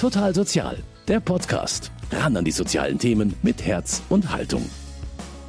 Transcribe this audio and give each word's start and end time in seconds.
Total 0.00 0.34
Sozial, 0.34 0.78
der 1.08 1.20
Podcast. 1.20 1.92
Ran 2.10 2.34
an 2.34 2.46
die 2.46 2.52
sozialen 2.52 2.98
Themen 2.98 3.34
mit 3.42 3.66
Herz 3.66 4.00
und 4.08 4.32
Haltung. 4.32 4.64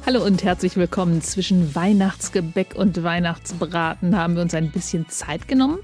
Hallo 0.04 0.22
und 0.22 0.44
herzlich 0.44 0.76
willkommen. 0.76 1.22
Zwischen 1.22 1.74
Weihnachtsgebäck 1.74 2.74
und 2.74 3.02
Weihnachtsbraten 3.02 4.14
haben 4.14 4.34
wir 4.34 4.42
uns 4.42 4.52
ein 4.52 4.70
bisschen 4.70 5.08
Zeit 5.08 5.48
genommen, 5.48 5.78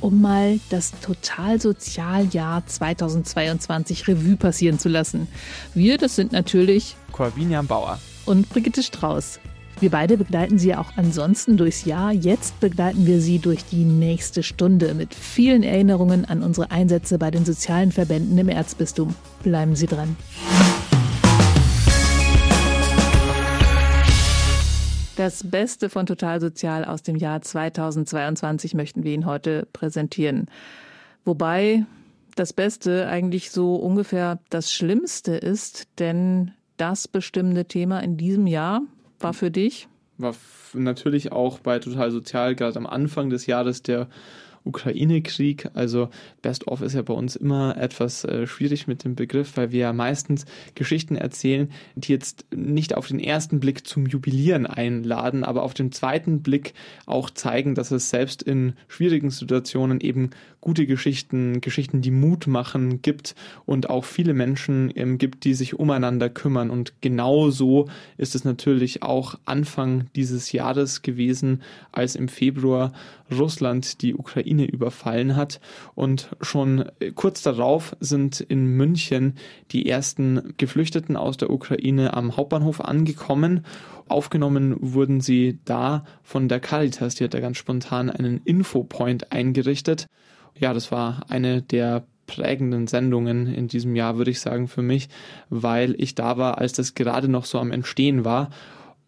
um 0.00 0.22
mal 0.22 0.58
das 0.70 0.98
Totalsozialjahr 1.02 2.64
2022 2.64 4.08
Revue 4.08 4.36
passieren 4.36 4.78
zu 4.78 4.88
lassen. 4.88 5.28
Wir, 5.74 5.98
das 5.98 6.16
sind 6.16 6.32
natürlich 6.32 6.96
Corbinian 7.12 7.66
Bauer 7.66 8.00
und 8.24 8.48
Brigitte 8.48 8.82
Strauß. 8.82 9.40
Wir 9.78 9.90
beide 9.90 10.16
begleiten 10.16 10.58
Sie 10.58 10.74
auch 10.74 10.96
ansonsten 10.96 11.58
durchs 11.58 11.84
Jahr. 11.84 12.10
Jetzt 12.10 12.60
begleiten 12.60 13.06
wir 13.06 13.20
Sie 13.20 13.38
durch 13.38 13.62
die 13.66 13.84
nächste 13.84 14.42
Stunde 14.42 14.94
mit 14.94 15.14
vielen 15.14 15.62
Erinnerungen 15.62 16.24
an 16.24 16.42
unsere 16.42 16.70
Einsätze 16.70 17.18
bei 17.18 17.30
den 17.30 17.44
sozialen 17.44 17.92
Verbänden 17.92 18.38
im 18.38 18.48
Erzbistum. 18.48 19.14
Bleiben 19.42 19.76
Sie 19.76 19.86
dran. 19.86 20.16
Das 25.16 25.44
Beste 25.44 25.90
von 25.90 26.06
Total 26.06 26.40
Sozial 26.40 26.86
aus 26.86 27.02
dem 27.02 27.16
Jahr 27.16 27.42
2022 27.42 28.72
möchten 28.72 29.04
wir 29.04 29.12
Ihnen 29.12 29.26
heute 29.26 29.68
präsentieren. 29.74 30.46
Wobei 31.26 31.84
das 32.34 32.54
Beste 32.54 33.08
eigentlich 33.08 33.50
so 33.50 33.76
ungefähr 33.76 34.38
das 34.48 34.72
Schlimmste 34.72 35.32
ist, 35.32 35.86
denn 35.98 36.52
das 36.78 37.08
bestimmende 37.08 37.66
Thema 37.66 38.00
in 38.00 38.16
diesem 38.16 38.46
Jahr 38.46 38.80
war 39.20 39.34
für 39.34 39.50
dich? 39.50 39.88
War 40.18 40.34
natürlich 40.72 41.32
auch 41.32 41.58
bei 41.58 41.78
Total 41.78 42.10
Sozial 42.10 42.54
gerade 42.54 42.76
am 42.76 42.86
Anfang 42.86 43.30
des 43.30 43.46
Jahres 43.46 43.82
der 43.82 44.08
Ukraine-Krieg. 44.66 45.70
Also 45.74 46.08
Best 46.42 46.66
of 46.68 46.82
ist 46.82 46.94
ja 46.94 47.02
bei 47.02 47.14
uns 47.14 47.36
immer 47.36 47.76
etwas 47.76 48.24
äh, 48.24 48.46
schwierig 48.46 48.86
mit 48.86 49.04
dem 49.04 49.14
Begriff, 49.14 49.56
weil 49.56 49.72
wir 49.72 49.80
ja 49.80 49.92
meistens 49.92 50.44
Geschichten 50.74 51.16
erzählen, 51.16 51.70
die 51.94 52.12
jetzt 52.12 52.46
nicht 52.54 52.96
auf 52.96 53.08
den 53.08 53.20
ersten 53.20 53.60
Blick 53.60 53.86
zum 53.86 54.06
Jubilieren 54.06 54.66
einladen, 54.66 55.44
aber 55.44 55.62
auf 55.62 55.74
den 55.74 55.92
zweiten 55.92 56.42
Blick 56.42 56.74
auch 57.06 57.30
zeigen, 57.30 57.74
dass 57.74 57.90
es 57.90 58.10
selbst 58.10 58.42
in 58.42 58.74
schwierigen 58.88 59.30
Situationen 59.30 60.00
eben 60.00 60.30
gute 60.60 60.86
Geschichten, 60.86 61.60
Geschichten, 61.60 62.00
die 62.00 62.10
Mut 62.10 62.48
machen, 62.48 63.00
gibt 63.00 63.36
und 63.66 63.88
auch 63.88 64.04
viele 64.04 64.34
Menschen 64.34 64.92
ähm, 64.96 65.16
gibt, 65.16 65.44
die 65.44 65.54
sich 65.54 65.78
umeinander 65.78 66.28
kümmern. 66.28 66.70
Und 66.70 66.94
genau 67.00 67.50
so 67.50 67.88
ist 68.16 68.34
es 68.34 68.44
natürlich 68.44 69.02
auch 69.04 69.38
Anfang 69.44 70.06
dieses 70.16 70.50
Jahres 70.50 71.02
gewesen, 71.02 71.62
als 71.92 72.16
im 72.16 72.26
Februar 72.26 72.92
Russland 73.30 74.02
die 74.02 74.14
Ukraine 74.14 74.64
überfallen 74.64 75.36
hat. 75.36 75.60
Und 75.94 76.30
schon 76.40 76.84
kurz 77.14 77.42
darauf 77.42 77.96
sind 78.00 78.40
in 78.40 78.66
München 78.66 79.34
die 79.72 79.88
ersten 79.88 80.54
Geflüchteten 80.56 81.16
aus 81.16 81.36
der 81.36 81.50
Ukraine 81.50 82.14
am 82.14 82.36
Hauptbahnhof 82.36 82.80
angekommen. 82.80 83.64
Aufgenommen 84.08 84.76
wurden 84.80 85.20
sie 85.20 85.58
da 85.64 86.04
von 86.22 86.48
der 86.48 86.60
Caritas, 86.60 87.16
die 87.16 87.24
hat 87.24 87.34
da 87.34 87.40
ganz 87.40 87.56
spontan 87.56 88.10
einen 88.10 88.40
Infopoint 88.44 89.32
eingerichtet 89.32 90.06
ja, 90.58 90.72
das 90.72 90.90
war 90.90 91.26
eine 91.28 91.62
der 91.62 92.04
prägenden 92.26 92.86
Sendungen 92.86 93.46
in 93.46 93.68
diesem 93.68 93.94
Jahr, 93.94 94.16
würde 94.18 94.30
ich 94.30 94.40
sagen, 94.40 94.68
für 94.68 94.82
mich, 94.82 95.08
weil 95.48 95.94
ich 95.98 96.14
da 96.14 96.38
war, 96.38 96.58
als 96.58 96.72
das 96.72 96.94
gerade 96.94 97.28
noch 97.28 97.44
so 97.44 97.58
am 97.58 97.70
Entstehen 97.70 98.24
war. 98.24 98.50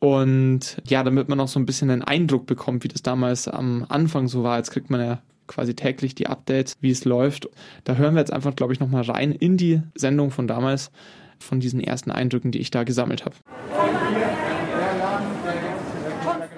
Und 0.00 0.76
ja, 0.86 1.02
damit 1.02 1.28
man 1.28 1.40
auch 1.40 1.48
so 1.48 1.58
ein 1.58 1.66
bisschen 1.66 1.90
einen 1.90 2.02
Eindruck 2.02 2.46
bekommt, 2.46 2.84
wie 2.84 2.88
das 2.88 3.02
damals 3.02 3.48
am 3.48 3.84
Anfang 3.88 4.28
so 4.28 4.42
war. 4.44 4.58
Jetzt 4.58 4.70
kriegt 4.70 4.90
man 4.90 5.00
ja 5.00 5.18
quasi 5.48 5.74
täglich 5.74 6.14
die 6.14 6.28
Updates, 6.28 6.76
wie 6.80 6.90
es 6.90 7.04
läuft. 7.04 7.48
Da 7.84 7.94
hören 7.94 8.14
wir 8.14 8.20
jetzt 8.20 8.32
einfach, 8.32 8.54
glaube 8.54 8.72
ich, 8.72 8.80
nochmal 8.80 9.02
rein 9.02 9.32
in 9.32 9.56
die 9.56 9.82
Sendung 9.94 10.30
von 10.30 10.46
damals, 10.46 10.92
von 11.40 11.58
diesen 11.58 11.80
ersten 11.80 12.10
Eindrücken, 12.10 12.52
die 12.52 12.60
ich 12.60 12.70
da 12.70 12.84
gesammelt 12.84 13.24
habe. 13.24 13.34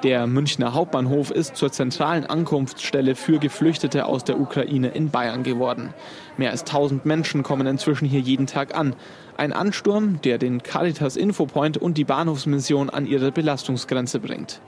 Der 0.03 0.27
Münchner 0.27 0.73
Hauptbahnhof 0.73 1.31
ist 1.31 1.57
zur 1.57 1.71
zentralen 1.71 2.25
Ankunftsstelle 2.25 3.15
für 3.15 3.39
Geflüchtete 3.39 4.07
aus 4.07 4.25
der 4.25 4.41
Ukraine 4.41 4.89
in 4.89 5.11
Bayern 5.11 5.43
geworden. 5.43 5.93
Mehr 6.41 6.53
als 6.53 6.63
1000 6.63 7.05
Menschen 7.05 7.43
kommen 7.43 7.67
inzwischen 7.67 8.09
hier 8.09 8.21
jeden 8.21 8.47
Tag 8.47 8.75
an. 8.75 8.97
Ein 9.37 9.53
Ansturm, 9.53 10.23
der 10.23 10.39
den 10.39 10.63
Caritas 10.63 11.17
Infopoint 11.17 11.77
und 11.77 11.99
die 11.99 12.05
Bahnhofsmission 12.05 12.89
an 12.89 13.05
ihre 13.05 13.31
Belastungsgrenze 13.31 14.21
bringt. 14.21 14.63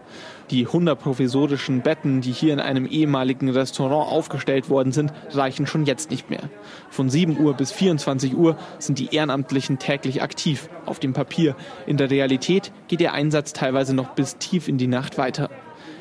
Die 0.51 0.67
100 0.67 1.01
provisorischen 1.01 1.81
Betten, 1.81 2.21
die 2.21 2.33
hier 2.33 2.53
in 2.53 2.61
einem 2.61 2.85
ehemaligen 2.85 3.49
Restaurant 3.49 4.13
aufgestellt 4.13 4.69
worden 4.69 4.93
sind, 4.93 5.15
reichen 5.31 5.67
schon 5.67 5.87
jetzt 5.87 6.11
nicht 6.11 6.29
mehr. 6.29 6.51
Von 6.91 7.09
7 7.09 7.41
Uhr 7.41 7.55
bis 7.55 7.73
24 7.73 8.37
Uhr 8.37 8.59
sind 8.79 8.99
die 8.99 9.15
Ehrenamtlichen 9.15 9.79
täglich 9.79 10.21
aktiv, 10.21 10.69
auf 10.85 10.99
dem 10.99 11.15
Papier. 11.15 11.57
In 11.87 11.97
der 11.97 12.11
Realität 12.11 12.71
geht 12.89 13.01
der 13.01 13.15
Einsatz 13.15 13.55
teilweise 13.55 13.95
noch 13.95 14.11
bis 14.11 14.37
tief 14.37 14.69
in 14.69 14.77
die 14.77 14.89
Nacht 14.89 15.17
weiter. 15.17 15.49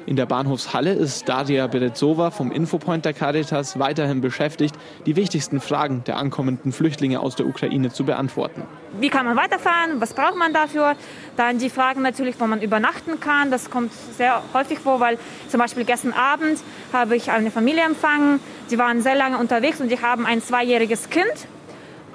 In 0.08 0.16
der 0.16 0.26
Bahnhofshalle 0.26 0.94
ist 0.94 1.30
Daria 1.30 1.68
Berezova 1.68 2.32
vom 2.32 2.52
Infopoint 2.52 3.06
der 3.06 3.14
Caritas 3.14 3.78
weiterhin 3.78 4.20
beschäftigt, 4.20 4.76
die 5.06 5.16
wichtigsten 5.16 5.62
Fragen 5.62 6.04
der 6.06 6.18
ankommenden 6.18 6.72
Flüchtlinge 6.72 7.20
aus 7.20 7.36
der 7.36 7.46
Ukraine 7.46 7.92
zu 7.92 8.04
beantworten. 8.04 8.64
Wie 9.00 9.10
kann 9.10 9.26
man 9.26 9.38
weiterfahren? 9.38 10.02
Was 10.02 10.14
braucht 10.14 10.36
man 10.36 10.54
dafür? 10.54 10.96
Dann 11.38 11.60
die 11.60 11.70
Fragen 11.70 12.02
natürlich, 12.02 12.40
wo 12.40 12.48
man 12.48 12.62
übernachten 12.62 13.20
kann. 13.20 13.52
Das 13.52 13.70
kommt 13.70 13.92
sehr 14.18 14.42
häufig 14.54 14.80
vor, 14.80 15.00
weil 15.00 15.20
zum 15.50 15.60
Beispiel 15.60 15.86
gestern 15.86 16.14
Abend 16.14 16.60
habe 16.92 17.16
ich 17.16 17.30
eine 17.30 17.52
Familie 17.52 17.84
empfangen. 17.84 18.40
Die 18.72 18.78
waren 18.78 19.02
sehr 19.02 19.16
lange 19.16 19.38
unterwegs 19.38 19.80
und 19.80 19.90
die 19.90 20.02
haben 20.02 20.26
ein 20.26 20.42
zweijähriges 20.42 21.10
Kind. 21.10 21.48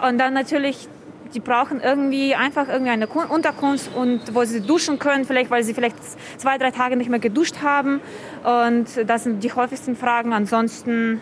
Und 0.03 0.19
dann 0.19 0.35
natürlich 0.35 0.89
die 1.35 1.41
brauchen 1.41 1.81
irgendwie 1.81 2.35
einfach 2.35 2.69
irgendwie 2.69 2.91
eine 2.91 3.07
Unterkunft 3.07 3.95
und 3.95 4.35
wo 4.35 4.45
sie 4.45 4.61
duschen 4.61 4.99
können, 4.99 5.25
vielleicht 5.25 5.51
weil 5.51 5.63
sie 5.65 5.75
vielleicht 5.75 5.97
zwei, 6.39 6.59
drei 6.59 6.71
Tage 6.71 6.97
nicht 6.97 7.11
mehr 7.11 7.19
geduscht 7.19 7.63
haben. 7.63 8.01
Und 8.45 8.87
das 9.07 9.25
sind 9.25 9.43
die 9.43 9.53
häufigsten 9.53 9.97
Fragen. 9.97 10.33
Ansonsten 10.33 11.21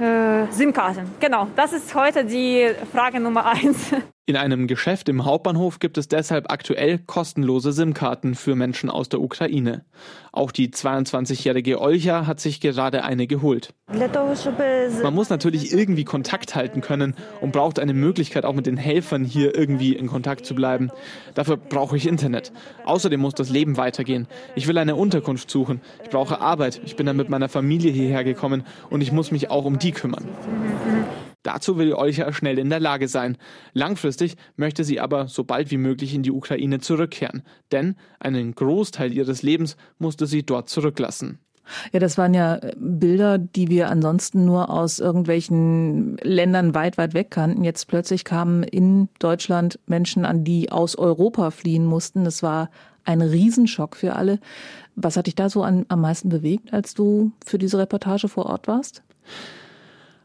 äh, 0.00 0.50
SIM-Karten. 0.50 1.10
Genau, 1.20 1.48
das 1.56 1.72
ist 1.72 1.94
heute 1.94 2.24
die 2.24 2.70
Frage 2.92 3.20
Nummer 3.20 3.46
eins. 3.46 3.90
In 4.26 4.36
einem 4.36 4.68
Geschäft 4.68 5.10
im 5.10 5.26
Hauptbahnhof 5.26 5.80
gibt 5.80 5.98
es 5.98 6.08
deshalb 6.08 6.50
aktuell 6.50 6.98
kostenlose 6.98 7.72
SIM-Karten 7.72 8.34
für 8.34 8.54
Menschen 8.54 8.88
aus 8.88 9.10
der 9.10 9.20
Ukraine. 9.20 9.84
Auch 10.32 10.50
die 10.50 10.70
22-jährige 10.70 11.78
Olcha 11.78 12.26
hat 12.26 12.40
sich 12.40 12.62
gerade 12.62 13.04
eine 13.04 13.26
geholt. 13.26 13.74
Man 15.02 15.14
muss 15.14 15.28
natürlich 15.28 15.74
irgendwie 15.74 16.04
Kontakt 16.04 16.54
halten 16.54 16.80
können 16.80 17.14
und 17.42 17.52
braucht 17.52 17.78
eine 17.78 17.92
Möglichkeit, 17.92 18.46
auch 18.46 18.54
mit 18.54 18.64
den 18.64 18.78
Helfern 18.78 19.26
hier 19.26 19.54
irgendwie 19.54 19.94
in 19.94 20.06
Kontakt 20.06 20.46
zu 20.46 20.54
bleiben. 20.54 20.90
Dafür 21.34 21.58
brauche 21.58 21.98
ich 21.98 22.06
Internet. 22.06 22.50
Außerdem 22.86 23.20
muss 23.20 23.34
das 23.34 23.50
Leben 23.50 23.76
weitergehen. 23.76 24.26
Ich 24.54 24.66
will 24.66 24.78
eine 24.78 24.96
Unterkunft 24.96 25.50
suchen. 25.50 25.82
Ich 26.02 26.08
brauche 26.08 26.40
Arbeit. 26.40 26.80
Ich 26.86 26.96
bin 26.96 27.04
dann 27.04 27.18
mit 27.18 27.28
meiner 27.28 27.50
Familie 27.50 27.92
hierher 27.92 28.24
gekommen 28.24 28.64
und 28.88 29.02
ich 29.02 29.12
muss 29.12 29.32
mich 29.32 29.50
auch 29.50 29.66
um 29.66 29.78
die 29.78 29.92
kümmern. 29.92 30.26
Dazu 31.44 31.78
will 31.78 31.92
Olcha 31.92 32.32
schnell 32.32 32.58
in 32.58 32.70
der 32.70 32.80
Lage 32.80 33.06
sein. 33.06 33.36
Langfristig 33.74 34.36
möchte 34.56 34.82
sie 34.82 34.98
aber 34.98 35.28
so 35.28 35.44
bald 35.44 35.70
wie 35.70 35.76
möglich 35.76 36.14
in 36.14 36.24
die 36.24 36.32
Ukraine 36.32 36.80
zurückkehren, 36.80 37.42
denn 37.70 37.94
einen 38.18 38.54
Großteil 38.54 39.12
ihres 39.12 39.42
Lebens 39.42 39.76
musste 39.98 40.26
sie 40.26 40.42
dort 40.42 40.68
zurücklassen. 40.68 41.38
Ja, 41.92 42.00
das 42.00 42.18
waren 42.18 42.34
ja 42.34 42.60
Bilder, 42.76 43.38
die 43.38 43.68
wir 43.68 43.88
ansonsten 43.88 44.44
nur 44.44 44.70
aus 44.70 44.98
irgendwelchen 44.98 46.16
Ländern 46.18 46.74
weit, 46.74 46.98
weit 46.98 47.14
weg 47.14 47.30
kannten. 47.30 47.64
Jetzt 47.64 47.88
plötzlich 47.88 48.24
kamen 48.24 48.62
in 48.62 49.08
Deutschland 49.18 49.78
Menschen 49.86 50.24
an, 50.24 50.44
die 50.44 50.70
aus 50.70 50.96
Europa 50.96 51.50
fliehen 51.50 51.86
mussten. 51.86 52.24
Das 52.24 52.42
war 52.42 52.70
ein 53.04 53.22
Riesenschock 53.22 53.96
für 53.96 54.16
alle. 54.16 54.40
Was 54.96 55.16
hat 55.16 55.26
dich 55.26 55.34
da 55.34 55.48
so 55.48 55.62
an, 55.62 55.86
am 55.88 56.00
meisten 56.00 56.28
bewegt, 56.28 56.72
als 56.72 56.94
du 56.94 57.32
für 57.44 57.58
diese 57.58 57.78
Reportage 57.78 58.28
vor 58.28 58.46
Ort 58.46 58.68
warst? 58.68 59.02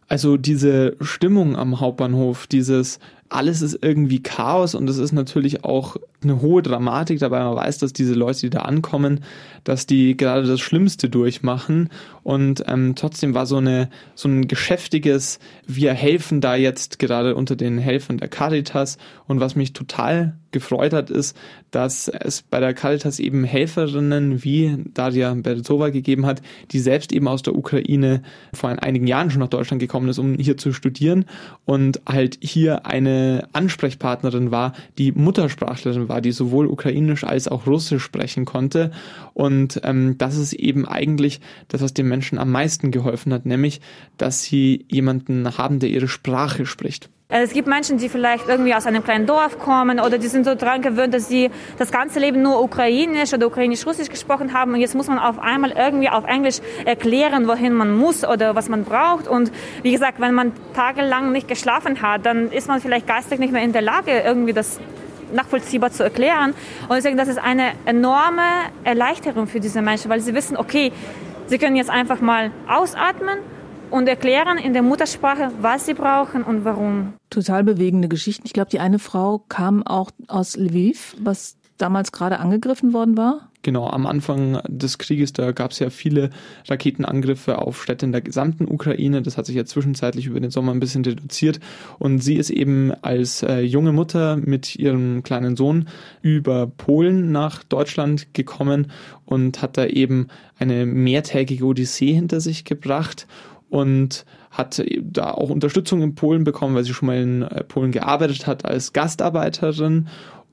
Also 0.10 0.38
diese 0.38 0.98
Stimmung 1.02 1.56
am 1.56 1.80
Hauptbahnhof, 1.80 2.48
dieses 2.48 3.00
alles 3.30 3.62
ist 3.62 3.78
irgendwie 3.84 4.24
Chaos 4.24 4.74
und 4.74 4.90
es 4.90 4.98
ist 4.98 5.12
natürlich 5.12 5.64
auch 5.64 5.98
eine 6.24 6.42
hohe 6.42 6.64
Dramatik 6.64 7.20
dabei. 7.20 7.44
Man 7.44 7.56
weiß, 7.56 7.78
dass 7.78 7.94
diese 7.94 8.16
Leute, 8.16 8.40
die 8.42 8.50
da 8.50 8.62
ankommen, 8.62 9.24
dass 9.64 9.86
die 9.86 10.18
gerade 10.18 10.48
das 10.48 10.60
Schlimmste 10.60 11.10
durchmachen 11.10 11.90
und 12.24 12.64
ähm, 12.68 12.96
trotzdem 12.96 13.36
war 13.36 13.46
so 13.46 13.58
eine 13.58 13.90
so 14.16 14.28
ein 14.28 14.48
geschäftiges, 14.48 15.38
wir 15.68 15.94
helfen 15.94 16.42
da 16.42 16.56
jetzt 16.56 16.98
gerade 16.98 17.36
unter 17.36 17.56
den 17.56 17.78
Helfern 17.78 18.18
der 18.18 18.30
Caritas 18.30 18.98
und 19.28 19.40
was 19.40 19.56
mich 19.56 19.74
total 19.74 20.36
gefreut 20.52 20.94
hat, 20.94 21.10
ist, 21.10 21.38
dass 21.72 22.08
es 22.08 22.42
bei 22.42 22.60
der 22.60 22.74
Caritas 22.74 23.20
eben 23.20 23.44
Helferinnen 23.44 24.44
wie 24.44 24.78
Daria 24.94 25.34
Berezova 25.34 25.90
gegeben 25.90 26.26
hat, 26.26 26.42
die 26.72 26.80
selbst 26.80 27.12
eben 27.12 27.28
aus 27.28 27.44
der 27.44 27.56
Ukraine 27.56 28.24
vor 28.54 28.70
einigen 28.70 29.08
Jahren 29.08 29.30
schon 29.30 29.42
nach 29.42 29.48
Deutschland 29.48 29.80
gekommen 29.80 30.10
ist, 30.10 30.20
um 30.20 30.36
hier 30.36 30.58
zu 30.58 30.74
studieren 30.74 31.26
und 31.66 32.02
halt 32.08 32.38
hier 32.42 32.86
eine 32.86 33.48
Ansprechpartnerin 33.54 34.52
war, 34.52 34.74
die 34.98 35.12
Muttersprachlerin 35.12 36.10
war, 36.10 36.22
die 36.22 36.32
sowohl 36.32 36.68
ukrainisch 36.68 37.24
als 37.24 37.48
auch 37.48 37.68
russisch 37.68 38.04
sprechen 38.04 38.46
konnte. 38.46 38.92
Und 39.34 39.82
ähm, 39.84 40.18
das 40.18 40.38
ist 40.38 40.54
eben 40.54 40.88
eigentlich 40.88 41.42
das, 41.68 41.82
was 41.82 41.94
den 41.94 42.08
Menschen 42.08 42.38
am 42.38 42.52
meisten 42.52 42.92
geholfen 42.92 43.34
hat, 43.34 43.46
nämlich, 43.46 43.82
dass 44.18 44.44
sie 44.44 44.86
jemanden 44.90 45.58
haben, 45.58 45.80
der 45.80 45.90
ihre 45.90 46.08
Sprache 46.08 46.66
spricht. 46.66 47.10
Äh, 47.32 47.44
es 47.44 47.54
gibt 47.54 47.68
Menschen, 47.68 48.00
die 48.00 48.10
vielleicht 48.10 48.48
irgendwie 48.48 48.74
aus 48.74 48.88
einem 48.88 49.04
kleinen 49.04 49.28
Dorf 49.28 49.60
kommen 49.60 50.00
oder 50.00 50.18
die 50.18 50.28
sind 50.28 50.46
so 50.46 50.56
daran 50.56 50.82
gewöhnt, 50.82 51.14
dass 51.14 51.28
sie 51.28 51.52
das 51.78 51.92
ganze 51.92 52.20
Leben 52.20 52.42
nur 52.42 52.60
ukrainisch 52.60 53.34
oder 53.34 53.46
ukrainisch-russisch 53.46 54.10
gesprochen 54.10 54.52
haben 54.54 54.74
und 54.74 54.80
jetzt 54.80 54.96
muss 54.96 55.08
man 55.08 55.20
auf 55.20 55.38
einmal 55.38 55.72
irgendwie 55.72 56.10
auf 56.10 56.26
Englisch 56.26 56.58
erklären, 56.86 57.48
wohin 57.48 57.74
man 57.74 57.96
muss 57.96 58.26
oder 58.26 58.56
was 58.56 58.68
man 58.68 58.84
braucht. 58.84 59.28
Und 59.28 59.52
wie 59.84 59.92
gesagt, 59.92 60.20
wenn 60.20 60.34
man 60.34 60.54
tagelang 60.74 61.32
nicht 61.32 61.48
geschlafen 61.48 62.02
hat, 62.02 62.26
dann 62.26 62.52
ist 62.52 62.68
man 62.68 62.82
vielleicht 62.82 63.06
geistig 63.06 63.38
nicht 63.38 63.54
mehr 63.54 63.62
in 63.62 63.74
der 63.74 63.84
Lage, 63.84 64.12
irgendwie 64.26 64.54
das 64.54 64.80
nachvollziehbar 65.32 65.92
zu 65.92 66.02
erklären. 66.02 66.56
Und 66.88 66.96
deswegen, 66.96 67.16
das 67.16 67.28
ist 67.28 67.38
eine 67.38 67.74
enorme 67.86 68.42
Erleichterung 68.84 69.46
für 69.46 69.60
diese 69.60 69.84
Menschen, 69.84 70.10
weil 70.10 70.22
sie 70.22 70.34
wissen, 70.34 70.58
okay, 70.58 70.92
sie 71.46 71.60
können 71.60 71.76
jetzt 71.76 71.92
einfach 71.92 72.22
mal 72.22 72.50
ausatmen 72.68 73.38
und 73.92 74.08
erklären 74.08 74.58
in 74.58 74.74
der 74.74 74.82
Muttersprache, 74.82 75.52
was 75.62 75.86
sie 75.86 75.94
brauchen 75.94 76.44
und 76.44 76.66
warum. 76.66 77.14
Total 77.30 77.64
bewegende 77.64 78.08
Geschichten. 78.08 78.44
Ich 78.46 78.54
glaube, 78.54 78.70
die 78.70 78.80
eine 78.80 79.00
Frau 79.00 79.44
kam 79.50 79.86
auch 79.86 80.12
aus 80.28 80.56
Lviv, 80.56 81.16
was 81.20 81.58
damals 81.78 82.12
gerade 82.12 82.40
angegriffen 82.40 82.94
worden 82.94 83.18
war. 83.18 83.50
Genau, 83.62 83.90
am 83.90 84.06
Anfang 84.06 84.62
des 84.70 84.98
Krieges, 85.00 85.34
da 85.34 85.52
gab 85.52 85.72
es 85.72 85.80
ja 85.80 85.90
viele 85.90 86.30
Raketenangriffe 86.70 87.58
auf 87.58 87.84
Städte 87.84 88.06
in 88.06 88.14
der 88.14 88.22
gesamten 88.22 88.66
Ukraine. 88.66 89.22
Das 89.22 89.38
hat 89.38 89.46
sich 89.48 89.56
ja 89.56 89.66
zwischenzeitlich 89.66 90.28
über 90.28 90.40
den 90.40 90.50
Sommer 90.50 90.72
ein 90.72 90.80
bisschen 90.80 91.04
reduziert. 91.04 91.60
Und 91.98 92.20
sie 92.20 92.36
ist 92.36 92.52
eben 92.52 92.94
als 93.02 93.44
äh, 93.44 93.60
junge 93.60 93.92
Mutter 93.92 94.38
mit 94.38 94.78
ihrem 94.78 95.24
kleinen 95.24 95.58
Sohn 95.58 95.90
über 96.22 96.68
Polen 96.68 97.34
nach 97.34 97.64
Deutschland 97.64 98.34
gekommen 98.34 98.92
und 99.26 99.62
hat 99.62 99.78
da 99.78 99.86
eben 99.86 100.28
eine 100.58 100.86
mehrtägige 100.86 101.66
Odyssee 101.66 102.14
hinter 102.14 102.40
sich 102.40 102.64
gebracht 102.64 103.28
und 103.70 104.26
hat 104.52 104.84
da 105.02 105.32
auch 105.32 105.50
Unterstützung 105.50 106.02
in 106.02 106.16
Polen 106.16 106.44
bekommen, 106.44 106.76
weil 106.76 106.84
sie 106.84 106.94
schon 106.94 107.08
mal 107.08 107.22
in 107.22 107.42
äh, 107.44 107.64
Polen 107.64 107.92
gearbeitet 107.92 108.48
hat 108.48 108.66
als 108.66 108.94
Gastarbeiterin. 108.94 110.08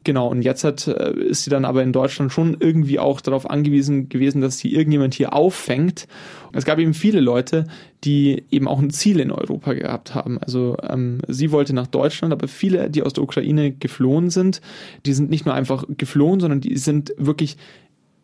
Genau, 0.06 0.28
und 0.28 0.42
jetzt 0.42 0.62
hat, 0.62 0.86
äh, 0.86 1.18
ist 1.18 1.42
sie 1.42 1.50
dann 1.50 1.64
aber 1.64 1.82
in 1.82 1.92
Deutschland 1.92 2.32
schon 2.32 2.56
irgendwie 2.60 3.00
auch 3.00 3.20
darauf 3.20 3.50
angewiesen 3.50 4.08
gewesen, 4.08 4.40
dass 4.40 4.58
sie 4.58 4.72
irgendjemand 4.72 5.14
hier 5.14 5.32
auffängt. 5.32 6.06
Es 6.52 6.64
gab 6.64 6.78
eben 6.78 6.94
viele 6.94 7.18
Leute, 7.18 7.66
die 8.04 8.44
eben 8.52 8.68
auch 8.68 8.78
ein 8.78 8.90
Ziel 8.90 9.18
in 9.18 9.32
Europa 9.32 9.72
gehabt 9.72 10.14
haben. 10.14 10.38
Also 10.38 10.76
ähm, 10.88 11.22
sie 11.26 11.50
wollte 11.50 11.72
nach 11.72 11.88
Deutschland, 11.88 12.32
aber 12.32 12.46
viele, 12.46 12.88
die 12.88 13.02
aus 13.02 13.14
der 13.14 13.24
Ukraine 13.24 13.72
geflohen 13.72 14.30
sind, 14.30 14.60
die 15.06 15.12
sind 15.12 15.28
nicht 15.28 15.44
nur 15.44 15.56
einfach 15.56 15.84
geflohen, 15.88 16.38
sondern 16.38 16.60
die 16.60 16.76
sind 16.76 17.12
wirklich 17.18 17.56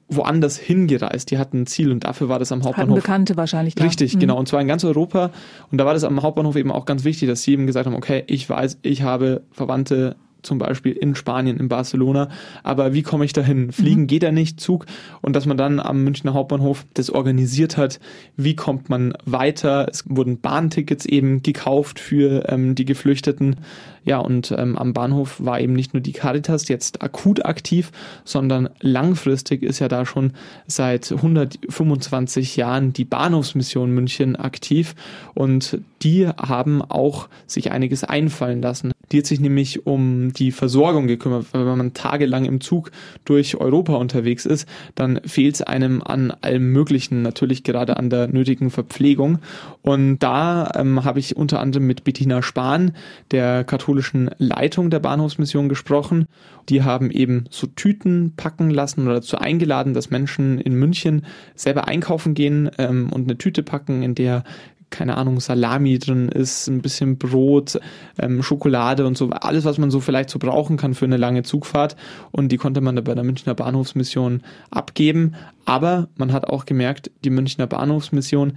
woanders 0.08 0.58
hingereist. 0.58 1.31
Die 1.31 1.38
hatten 1.38 1.62
ein 1.62 1.66
Ziel 1.66 1.90
und 1.90 2.04
dafür 2.04 2.28
war 2.28 2.38
das 2.38 2.52
am 2.52 2.64
Hauptbahnhof. 2.64 2.96
Hatten 2.96 3.02
Bekannte 3.02 3.37
wahrscheinlich. 3.37 3.75
Da. 3.75 3.84
Richtig, 3.84 4.14
mhm. 4.14 4.20
genau. 4.20 4.38
Und 4.38 4.49
zwar 4.49 4.60
in 4.60 4.69
ganz 4.69 4.84
Europa. 4.84 5.31
Und 5.70 5.78
da 5.78 5.87
war 5.87 5.94
das 5.94 6.04
am 6.04 6.22
Hauptbahnhof 6.22 6.56
eben 6.56 6.70
auch 6.70 6.84
ganz 6.84 7.04
wichtig, 7.04 7.28
dass 7.28 7.43
sie 7.43 7.52
eben 7.52 7.66
gesagt 7.66 7.87
haben, 7.87 7.94
okay, 7.94 8.25
ich 8.26 8.49
weiß, 8.49 8.78
ich 8.82 9.02
habe 9.02 9.43
Verwandte 9.50 10.16
zum 10.43 10.58
Beispiel 10.58 10.93
in 10.93 11.14
Spanien, 11.14 11.56
in 11.56 11.69
Barcelona. 11.69 12.28
Aber 12.62 12.93
wie 12.93 13.02
komme 13.02 13.25
ich 13.25 13.32
dahin? 13.32 13.72
Fliegen 13.72 14.02
mhm. 14.02 14.06
geht 14.08 14.22
da 14.22 14.32
nicht, 14.32 14.60
Zug. 14.60 14.87
Und 15.20 15.34
dass 15.37 15.46
man 15.46 15.56
dann 15.56 15.81
am 15.81 16.05
Münchner 16.05 16.34
Hauptbahnhof 16.34 16.84
das 16.94 17.10
organisiert 17.10 17.76
hat, 17.76 18.00
wie 18.37 18.56
kommt 18.56 18.88
man 18.88 19.14
weiter? 19.25 19.87
Es 19.90 20.05
wurden 20.08 20.40
Bahntickets 20.40 21.06
eben 21.06 21.43
gekauft 21.43 21.98
für 21.98 22.48
ähm, 22.48 22.75
die 22.75 22.84
Geflüchteten. 22.84 23.56
Ja, 24.04 24.19
und 24.19 24.52
ähm, 24.56 24.76
am 24.76 24.93
Bahnhof 24.93 25.37
war 25.44 25.60
eben 25.60 25.75
nicht 25.75 25.94
nur 25.94 26.00
die 26.00 26.12
Caritas 26.12 26.69
jetzt 26.69 27.02
akut 27.02 27.44
aktiv, 27.44 27.93
sondern 28.25 28.69
langfristig 28.81 29.62
ist 29.62 29.78
ja 29.78 29.88
da 29.88 30.04
schon 30.04 30.32
seit 30.66 31.12
125 31.12 32.56
Jahren 32.56 32.93
die 32.93 33.04
Bahnhofsmission 33.04 33.90
München 33.93 34.34
aktiv 34.37 34.94
und 35.34 35.78
die 36.02 36.26
haben 36.26 36.82
auch 36.82 37.28
sich 37.46 37.70
einiges 37.70 38.02
einfallen 38.02 38.60
lassen. 38.60 38.93
Die 39.12 39.19
hat 39.19 39.26
sich 39.26 39.40
nämlich 39.40 39.87
um 39.87 40.32
die 40.32 40.50
Versorgung 40.50 41.06
gekümmert. 41.06 41.46
Wenn 41.52 41.64
man 41.64 41.94
tagelang 41.94 42.44
im 42.44 42.60
Zug 42.60 42.90
durch 43.25 43.56
Europa 43.56 43.94
unterwegs 43.94 44.46
ist, 44.46 44.66
dann 44.94 45.20
fehlt 45.25 45.56
es 45.56 45.62
einem 45.62 46.02
an 46.02 46.32
allem 46.40 46.72
Möglichen, 46.72 47.22
natürlich 47.22 47.62
gerade 47.62 47.98
an 47.98 48.10
der 48.10 48.28
nötigen 48.28 48.70
Verpflegung. 48.70 49.38
Und 49.82 50.19
da 50.20 50.72
ähm, 50.75 51.05
habe 51.05 51.20
ich 51.20 51.37
unter 51.37 51.60
anderem 51.60 51.87
mit 51.87 52.05
Bettina 52.05 52.43
Spahn, 52.43 52.93
der 53.31 53.64
katholischen 53.64 53.92
Leitung 54.39 54.91
der 54.91 55.00
Bahnhofsmission, 55.00 55.69
gesprochen. 55.69 56.27
Die 56.69 56.83
haben 56.83 57.11
eben 57.11 57.44
so 57.50 57.67
Tüten 57.67 58.35
packen 58.37 58.71
lassen 58.71 59.03
oder 59.05 59.15
dazu 59.15 59.39
eingeladen, 59.39 59.94
dass 59.94 60.11
Menschen 60.11 60.59
in 60.59 60.75
München 60.75 61.25
selber 61.55 61.89
einkaufen 61.89 62.35
gehen 62.35 62.71
ähm, 62.79 63.11
und 63.12 63.25
eine 63.25 63.39
Tüte 63.39 63.62
packen, 63.62 64.03
in 64.03 64.15
der 64.15 64.44
keine 64.93 65.17
Ahnung, 65.17 65.41
Salami 65.41 65.99
drin 65.99 66.29
ist, 66.29 66.69
ein 66.69 66.83
bisschen 66.83 67.19
Brot, 67.19 67.81
ähm, 68.19 68.43
Schokolade 68.43 69.06
und 69.06 69.17
so, 69.17 69.31
alles, 69.31 69.65
was 69.65 69.79
man 69.79 69.91
so 69.91 69.99
vielleicht 69.99 70.31
so 70.31 70.39
brauchen 70.39 70.77
kann 70.77 70.94
für 70.94 71.06
eine 71.06 71.17
lange 71.17 71.43
Zugfahrt. 71.43 71.97
Und 72.31 72.53
die 72.53 72.59
konnte 72.59 72.81
man 72.81 72.94
da 72.94 73.03
bei 73.03 73.15
der 73.15 73.25
Münchner 73.25 73.55
Bahnhofsmission 73.55 74.43
abgeben. 74.71 75.35
Aber 75.65 76.09
man 76.17 76.33
hat 76.33 76.44
auch 76.44 76.67
gemerkt, 76.67 77.11
die 77.25 77.31
Münchner 77.31 77.67
Bahnhofsmission 77.67 78.53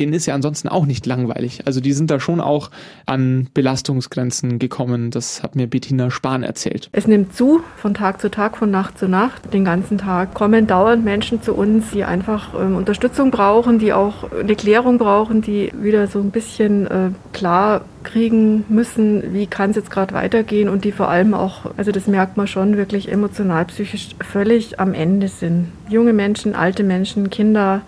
denen 0.00 0.12
ist 0.12 0.26
ja 0.26 0.34
ansonsten 0.34 0.68
auch 0.68 0.86
nicht 0.86 1.06
langweilig. 1.06 1.66
Also 1.66 1.80
die 1.80 1.92
sind 1.92 2.10
da 2.10 2.20
schon 2.20 2.40
auch 2.40 2.70
an 3.06 3.48
Belastungsgrenzen 3.54 4.58
gekommen. 4.58 5.10
Das 5.10 5.42
hat 5.42 5.56
mir 5.56 5.66
Bettina 5.66 6.10
Spahn 6.10 6.42
erzählt. 6.42 6.88
Es 6.92 7.06
nimmt 7.06 7.34
zu 7.34 7.60
von 7.76 7.94
Tag 7.94 8.20
zu 8.20 8.30
Tag, 8.30 8.56
von 8.56 8.70
Nacht 8.70 8.98
zu 8.98 9.08
Nacht. 9.08 9.52
Den 9.52 9.64
ganzen 9.64 9.98
Tag 9.98 10.34
kommen 10.34 10.66
dauernd 10.66 11.04
Menschen 11.04 11.42
zu 11.42 11.54
uns, 11.54 11.90
die 11.92 12.04
einfach 12.04 12.54
ähm, 12.54 12.76
Unterstützung 12.76 13.30
brauchen, 13.30 13.78
die 13.78 13.92
auch 13.92 14.30
eine 14.32 14.56
Klärung 14.56 14.98
brauchen, 14.98 15.42
die 15.42 15.72
wieder 15.80 16.06
so 16.06 16.20
ein 16.20 16.30
bisschen 16.30 16.86
äh, 16.86 17.10
klar 17.32 17.82
kriegen 18.02 18.64
müssen, 18.68 19.32
wie 19.32 19.46
kann 19.46 19.70
es 19.70 19.76
jetzt 19.76 19.90
gerade 19.90 20.14
weitergehen 20.14 20.68
und 20.68 20.84
die 20.84 20.92
vor 20.92 21.08
allem 21.08 21.34
auch, 21.34 21.72
also 21.76 21.90
das 21.90 22.06
merkt 22.06 22.36
man 22.36 22.46
schon, 22.46 22.76
wirklich 22.76 23.10
emotional, 23.10 23.64
psychisch 23.64 24.10
völlig 24.20 24.78
am 24.78 24.94
Ende 24.94 25.28
sind. 25.28 25.72
Junge 25.88 26.12
Menschen, 26.12 26.54
alte 26.54 26.84
Menschen, 26.84 27.30
Kinder, 27.30 27.82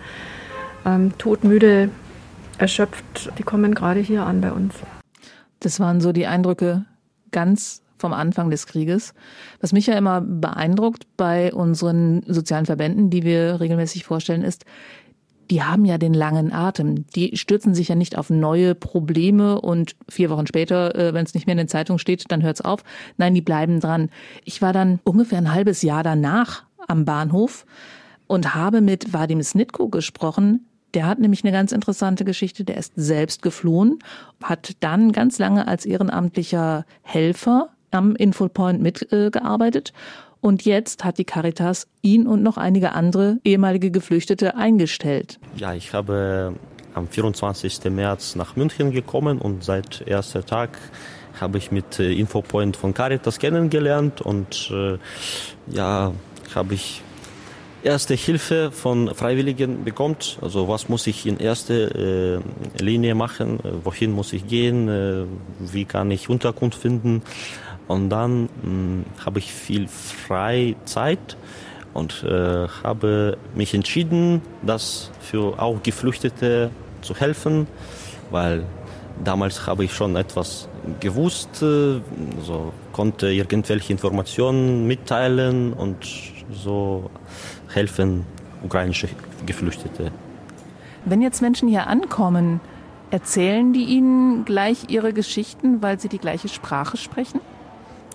ähm, 0.85 1.17
todmüde, 1.17 1.89
erschöpft, 2.57 3.31
die 3.37 3.43
kommen 3.43 3.75
gerade 3.75 3.99
hier 3.99 4.25
an 4.25 4.41
bei 4.41 4.51
uns. 4.51 4.75
Das 5.59 5.79
waren 5.79 6.01
so 6.01 6.11
die 6.11 6.27
Eindrücke 6.27 6.85
ganz 7.31 7.81
vom 7.97 8.13
Anfang 8.13 8.49
des 8.49 8.67
Krieges. 8.67 9.13
Was 9.59 9.73
mich 9.73 9.87
ja 9.87 9.95
immer 9.95 10.21
beeindruckt 10.21 11.07
bei 11.17 11.53
unseren 11.53 12.23
sozialen 12.27 12.65
Verbänden, 12.65 13.09
die 13.09 13.23
wir 13.23 13.59
regelmäßig 13.59 14.03
vorstellen, 14.03 14.43
ist, 14.43 14.65
die 15.49 15.63
haben 15.63 15.85
ja 15.85 15.97
den 15.97 16.13
langen 16.13 16.51
Atem. 16.51 17.07
Die 17.15 17.37
stürzen 17.37 17.73
sich 17.73 17.87
ja 17.87 17.95
nicht 17.95 18.17
auf 18.17 18.29
neue 18.29 18.75
Probleme 18.75 19.61
und 19.61 19.95
vier 20.09 20.29
Wochen 20.29 20.45
später, 20.45 20.93
äh, 20.95 21.13
wenn 21.13 21.25
es 21.25 21.33
nicht 21.33 21.47
mehr 21.47 21.53
in 21.53 21.59
der 21.59 21.67
Zeitung 21.67 21.97
steht, 21.97 22.25
dann 22.29 22.43
hört's 22.43 22.61
auf. 22.61 22.83
Nein, 23.17 23.33
die 23.33 23.41
bleiben 23.41 23.79
dran. 23.79 24.09
Ich 24.43 24.61
war 24.61 24.73
dann 24.73 24.99
ungefähr 25.03 25.37
ein 25.37 25.53
halbes 25.53 25.81
Jahr 25.81 26.03
danach 26.03 26.63
am 26.87 27.05
Bahnhof 27.05 27.65
und 28.27 28.55
habe 28.55 28.81
mit 28.81 29.13
Vadim 29.13 29.41
Snitko 29.41 29.89
gesprochen, 29.89 30.67
der 30.93 31.05
hat 31.05 31.19
nämlich 31.19 31.43
eine 31.43 31.51
ganz 31.51 31.71
interessante 31.71 32.25
Geschichte. 32.25 32.63
Der 32.63 32.77
ist 32.77 32.93
selbst 32.95 33.41
geflohen, 33.41 33.99
hat 34.41 34.71
dann 34.79 35.11
ganz 35.11 35.37
lange 35.39 35.67
als 35.67 35.85
ehrenamtlicher 35.85 36.85
Helfer 37.01 37.69
am 37.91 38.15
Infopoint 38.15 38.81
mitgearbeitet. 38.81 39.93
Und 40.39 40.63
jetzt 40.65 41.03
hat 41.03 41.17
die 41.17 41.25
Caritas 41.25 41.87
ihn 42.01 42.27
und 42.27 42.43
noch 42.43 42.57
einige 42.57 42.93
andere 42.93 43.39
ehemalige 43.43 43.91
Geflüchtete 43.91 44.55
eingestellt. 44.55 45.39
Ja, 45.55 45.73
ich 45.73 45.93
habe 45.93 46.55
am 46.93 47.07
24. 47.07 47.85
März 47.85 48.35
nach 48.35 48.55
München 48.55 48.91
gekommen 48.91 49.39
und 49.39 49.63
seit 49.63 50.01
erster 50.05 50.45
Tag 50.45 50.77
habe 51.39 51.57
ich 51.57 51.71
mit 51.71 51.99
äh, 51.99 52.11
Infopoint 52.13 52.77
von 52.77 52.93
Caritas 52.93 53.39
kennengelernt 53.39 54.21
und 54.21 54.71
äh, 54.71 54.97
ja, 55.67 56.13
habe 56.55 56.73
ich 56.73 57.03
erste 57.83 58.15
Hilfe 58.15 58.71
von 58.71 59.13
Freiwilligen 59.13 59.83
bekommt. 59.83 60.37
Also 60.41 60.67
was 60.67 60.89
muss 60.89 61.07
ich 61.07 61.25
in 61.25 61.37
erster 61.37 61.95
äh, 61.95 62.39
Linie 62.79 63.15
machen, 63.15 63.59
äh, 63.59 63.71
wohin 63.83 64.11
muss 64.11 64.33
ich 64.33 64.47
gehen, 64.47 64.87
äh, 64.89 65.25
wie 65.59 65.85
kann 65.85 66.11
ich 66.11 66.29
Unterkunft 66.29 66.79
finden. 66.79 67.21
Und 67.87 68.09
dann 68.09 68.49
habe 69.25 69.39
ich 69.39 69.53
viel 69.53 69.87
Freizeit 69.87 71.37
und 71.93 72.23
äh, 72.23 72.67
habe 72.83 73.37
mich 73.55 73.73
entschieden, 73.73 74.41
das 74.61 75.09
für 75.21 75.57
auch 75.59 75.81
Geflüchtete 75.81 76.69
zu 77.01 77.15
helfen, 77.15 77.65
weil 78.29 78.65
damals 79.23 79.65
habe 79.65 79.85
ich 79.85 79.93
schon 79.93 80.15
etwas 80.15 80.67
gewusst, 80.99 81.61
äh, 81.61 82.01
so 82.43 82.73
konnte 82.91 83.31
irgendwelche 83.31 83.93
Informationen 83.93 84.85
mitteilen 84.85 85.73
und 85.73 85.97
so 86.51 87.09
helfen 87.77 88.25
ukrainische 88.63 89.07
Geflüchtete. 89.45 90.11
Wenn 91.05 91.21
jetzt 91.21 91.41
Menschen 91.41 91.69
hier 91.69 91.87
ankommen, 91.87 92.59
erzählen 93.11 93.71
die 93.71 93.83
ihnen 93.83 94.45
gleich 94.45 94.89
ihre 94.89 95.13
Geschichten, 95.13 95.81
weil 95.81 95.99
sie 95.99 96.09
die 96.09 96.17
gleiche 96.17 96.49
Sprache 96.49 96.97
sprechen? 96.97 97.39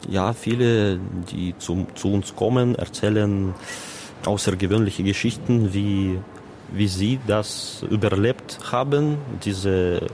Ja, 0.08 0.32
viele, 0.32 0.98
die 1.30 1.54
zu, 1.58 1.86
zu 1.94 2.12
uns 2.12 2.34
kommen, 2.34 2.74
erzählen 2.74 3.54
außergewöhnliche 4.26 5.04
Geschichten, 5.04 5.72
wie 5.72 6.18
wie 6.74 6.88
sie 6.88 7.18
das 7.26 7.84
überlebt 7.90 8.58
haben, 8.72 9.18
diese 9.44 10.06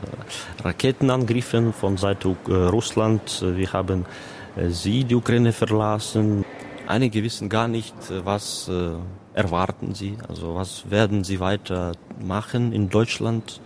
Raketenangriffe 0.64 1.72
von 1.72 1.96
Seite 1.96 2.34
äh, 2.48 2.52
Russland. 2.52 3.44
Wir 3.54 3.72
haben 3.72 4.04
äh, 4.56 4.68
sie, 4.70 5.04
die 5.04 5.14
Ukraine, 5.14 5.52
verlassen. 5.52 6.44
Einige 6.88 7.22
wissen 7.22 7.48
gar 7.48 7.68
nicht, 7.68 7.94
äh, 8.10 8.24
was 8.24 8.70
erwarten 9.34 9.94
sie, 9.94 10.16
also 10.28 10.54
was 10.54 10.90
werden 10.90 11.22
sie 11.22 11.38
weiter 11.38 11.92
machen 12.20 12.72
in 12.72 12.88
Deutschland 12.88 13.60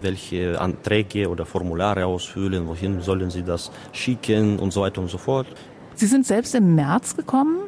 welche 0.00 0.60
Anträge 0.60 1.28
oder 1.28 1.44
Formulare 1.44 2.06
ausfüllen, 2.06 2.68
wohin 2.68 3.00
sollen 3.00 3.30
sie 3.30 3.42
das 3.42 3.70
schicken 3.92 4.58
und 4.58 4.72
so 4.72 4.82
weiter 4.82 5.00
und 5.00 5.10
so 5.10 5.18
fort. 5.18 5.46
Sie 5.94 6.06
sind 6.06 6.26
selbst 6.26 6.54
im 6.54 6.74
März 6.74 7.16
gekommen. 7.16 7.58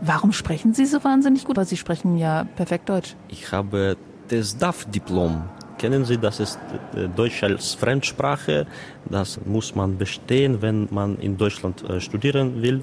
Warum 0.00 0.32
sprechen 0.32 0.74
Sie 0.74 0.84
so 0.84 1.04
wahnsinnig 1.04 1.44
gut? 1.44 1.56
Weil 1.56 1.66
Sie 1.66 1.76
sprechen 1.76 2.18
ja 2.18 2.44
perfekt 2.56 2.88
Deutsch. 2.88 3.14
Ich 3.28 3.52
habe 3.52 3.96
das 4.26 4.58
DAF-Diplom. 4.58 5.44
Kennen 5.78 6.04
Sie, 6.04 6.18
das 6.18 6.40
ist 6.40 6.58
äh, 6.96 7.08
Deutsch 7.08 7.44
als 7.44 7.74
Fremdsprache. 7.74 8.66
Das 9.08 9.38
muss 9.44 9.76
man 9.76 9.98
bestehen, 9.98 10.60
wenn 10.60 10.88
man 10.90 11.18
in 11.18 11.38
Deutschland 11.38 11.88
äh, 11.88 12.00
studieren 12.00 12.62
will. 12.62 12.82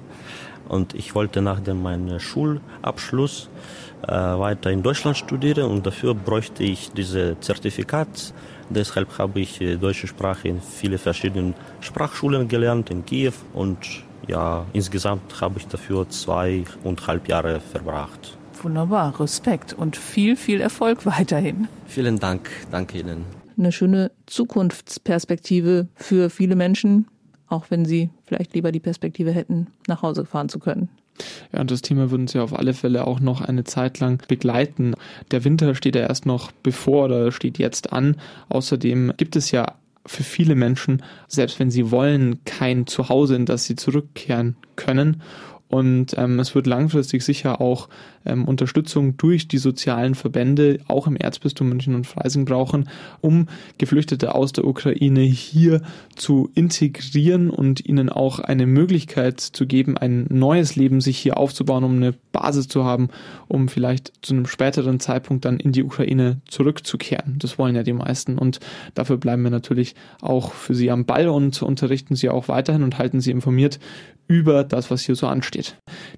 Und 0.69 0.93
ich 0.93 1.13
wollte 1.15 1.41
nach 1.41 1.59
dem 1.59 1.83
meinem 1.83 2.19
Schulabschluss 2.19 3.49
äh, 4.03 4.11
weiter 4.11 4.71
in 4.71 4.81
Deutschland 4.81 5.17
studieren 5.17 5.65
und 5.65 5.85
dafür 5.85 6.13
bräuchte 6.13 6.63
ich 6.63 6.91
dieses 6.91 7.37
Zertifikat. 7.41 8.33
Deshalb 8.69 9.17
habe 9.17 9.39
ich 9.41 9.59
deutsche 9.81 10.07
Sprache 10.07 10.47
in 10.47 10.61
viele 10.61 10.97
verschiedenen 10.97 11.55
Sprachschulen 11.81 12.47
gelernt 12.47 12.91
in 12.91 13.03
Kiew 13.03 13.33
und 13.53 13.79
ja, 14.27 14.65
insgesamt 14.73 15.41
habe 15.41 15.57
ich 15.57 15.67
dafür 15.67 16.07
zweieinhalb 16.07 17.27
Jahre 17.27 17.59
verbracht. 17.59 18.37
Wunderbar, 18.61 19.19
Respekt 19.19 19.73
und 19.73 19.95
viel, 19.97 20.35
viel 20.35 20.61
Erfolg 20.61 21.05
weiterhin. 21.05 21.67
Vielen 21.87 22.19
Dank, 22.19 22.49
danke 22.69 22.99
Ihnen. 22.99 23.25
Eine 23.57 23.71
schöne 23.71 24.11
Zukunftsperspektive 24.27 25.87
für 25.95 26.29
viele 26.29 26.55
Menschen, 26.55 27.07
auch 27.49 27.65
wenn 27.69 27.85
sie 27.85 28.09
vielleicht 28.25 28.53
lieber 28.53 28.71
die 28.71 28.79
Perspektive 28.79 29.31
hätten, 29.31 29.67
nach 29.87 30.01
Hause 30.01 30.25
fahren 30.25 30.49
zu 30.49 30.59
können. 30.59 30.89
Ja, 31.51 31.59
und 31.59 31.69
das 31.69 31.81
Thema 31.81 32.11
würden 32.11 32.27
Sie 32.27 32.39
auf 32.39 32.57
alle 32.57 32.73
Fälle 32.73 33.05
auch 33.05 33.19
noch 33.19 33.41
eine 33.41 33.65
Zeit 33.65 33.99
lang 33.99 34.23
begleiten. 34.27 34.93
Der 35.31 35.43
Winter 35.43 35.75
steht 35.75 35.95
ja 35.95 36.03
erst 36.03 36.25
noch 36.25 36.51
bevor 36.63 37.05
oder 37.05 37.31
steht 37.31 37.57
jetzt 37.57 37.91
an. 37.91 38.15
Außerdem 38.47 39.13
gibt 39.17 39.35
es 39.35 39.51
ja 39.51 39.75
für 40.05 40.23
viele 40.23 40.55
Menschen, 40.55 41.03
selbst 41.27 41.59
wenn 41.59 41.71
sie 41.71 41.91
wollen, 41.91 42.43
kein 42.45 42.87
Zuhause, 42.87 43.35
in 43.35 43.45
das 43.45 43.65
sie 43.65 43.75
zurückkehren 43.75 44.55
können. 44.75 45.21
Und 45.69 46.15
ähm, 46.17 46.39
es 46.39 46.55
wird 46.55 46.65
langfristig 46.65 47.23
sicher 47.23 47.61
auch 47.61 47.89
ähm, 48.25 48.45
Unterstützung 48.45 49.17
durch 49.17 49.47
die 49.47 49.59
sozialen 49.59 50.15
Verbände, 50.15 50.79
auch 50.87 51.05
im 51.05 51.15
Erzbistum 51.15 51.69
München 51.69 51.93
und 51.93 52.07
Freising 52.07 52.45
brauchen, 52.45 52.89
um 53.21 53.47
Geflüchtete 53.77 54.33
aus 54.33 54.51
der 54.51 54.65
Ukraine 54.65 55.21
hier 55.21 55.81
zu 56.15 56.49
integrieren 56.55 57.51
und 57.51 57.85
ihnen 57.85 58.09
auch 58.09 58.39
eine 58.39 58.65
Möglichkeit 58.65 59.39
zu 59.39 59.67
geben, 59.67 59.95
ein 59.95 60.25
neues 60.29 60.75
Leben 60.75 61.01
sich 61.01 61.19
hier 61.19 61.37
aufzubauen, 61.37 61.83
um 61.83 61.97
eine 61.97 62.15
Basis 62.31 62.67
zu 62.67 62.83
haben, 62.83 63.09
um 63.47 63.67
vielleicht 63.67 64.11
zu 64.23 64.33
einem 64.33 64.47
späteren 64.47 64.99
Zeitpunkt 64.99 65.45
dann 65.45 65.59
in 65.59 65.71
die 65.71 65.83
Ukraine 65.83 66.41
zurückzukehren. 66.47 67.35
Das 67.37 67.59
wollen 67.59 67.75
ja 67.75 67.83
die 67.83 67.93
meisten 67.93 68.39
und 68.39 68.59
dafür 68.95 69.17
bleiben 69.17 69.43
wir 69.43 69.51
natürlich 69.51 69.93
auch 70.21 70.51
für 70.51 70.73
Sie 70.73 70.89
am 70.89 71.05
Ball 71.05 71.27
und 71.27 71.61
unterrichten 71.61 72.15
Sie 72.15 72.29
auch 72.29 72.47
weiterhin 72.47 72.81
und 72.81 72.97
halten 72.97 73.21
Sie 73.21 73.29
informiert 73.29 73.79
über 74.27 74.63
das, 74.63 74.91
was 74.91 75.01
hier 75.01 75.15
so 75.15 75.27
ansteht. 75.27 75.58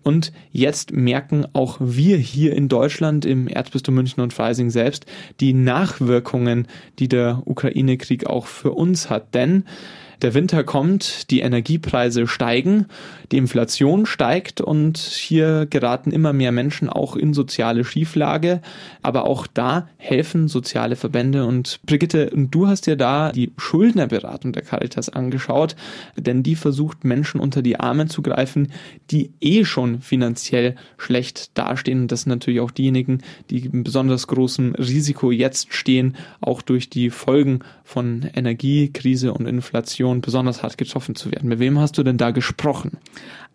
Und 0.04 0.32
jetzt 0.52 0.92
merken 0.92 1.46
auch 1.54 1.78
wir 1.80 2.18
hier 2.18 2.56
in 2.56 2.68
Deutschland 2.68 3.26
im 3.26 3.48
Erzbistum 3.48 3.96
München 3.96 4.22
und 4.22 4.34
Freising 4.34 4.70
selbst 4.70 5.06
die 5.40 5.54
Nachwirkungen, 5.54 6.68
die 7.00 7.08
der 7.08 7.44
Ukraine-Krieg 7.46 8.26
auch 8.28 8.48
für 8.48 8.72
uns 8.72 9.10
hat. 9.10 9.34
Denn 9.34 9.66
der 10.22 10.34
Winter 10.34 10.64
kommt, 10.64 11.32
die 11.32 11.40
Energiepreise 11.40 12.28
steigen, 12.28 12.86
die 13.32 13.38
Inflation 13.38 14.06
steigt 14.06 14.60
und 14.60 14.98
hier 14.98 15.66
geraten 15.70 16.12
immer 16.12 16.34
mehr 16.34 16.52
Menschen 16.52 16.90
auch 16.90 17.16
in 17.16 17.34
soziale 17.34 17.86
Schieflage. 17.86 18.62
Aber 19.02 19.26
auch 19.26 19.48
da 19.48 19.88
helfen 19.98 20.50
soziale 20.50 20.98
Verbände. 20.98 21.46
Und 21.46 21.80
Brigitte, 21.86 22.30
du 22.34 22.68
hast 22.68 22.88
dir 22.88 22.98
da 22.98 23.32
die 23.32 23.52
Schuldnerberatung 23.58 24.52
der 24.52 24.64
Caritas 24.64 25.10
angeschaut, 25.10 25.76
denn 26.18 26.44
die 26.44 26.56
versucht 26.56 27.06
Menschen 27.06 27.40
unter 27.40 27.62
die 27.62 27.80
Arme 27.80 28.08
zu 28.08 28.22
greifen, 28.22 28.72
die 29.12 29.32
eh 29.40 29.64
schon 29.64 30.02
finanziell 30.02 30.76
schlecht 30.98 31.58
dastehen. 31.58 32.02
Und 32.02 32.12
das 32.12 32.24
sind 32.24 32.32
natürlich 32.32 32.60
auch 32.60 32.72
diejenigen, 32.72 33.20
die 33.50 33.66
in 33.66 33.84
besonders 33.84 34.28
großem 34.28 34.76
Risiko 34.76 35.32
jetzt 35.32 35.74
stehen, 35.74 36.18
auch 36.42 36.62
durch 36.62 36.90
die 36.90 37.10
Folgen 37.10 37.60
von 37.84 38.30
Energiekrise 38.34 39.34
und 39.34 39.46
Inflation 39.48 40.11
besonders 40.20 40.64
hart 40.64 40.78
getroffen 40.78 41.16
zu 41.16 41.32
werden. 41.32 41.48
Mit 41.48 41.60
wem 41.60 41.80
hast 41.80 41.98
du 41.98 42.04
denn 42.04 42.18
da 42.18 42.32
gesprochen? 42.32 42.98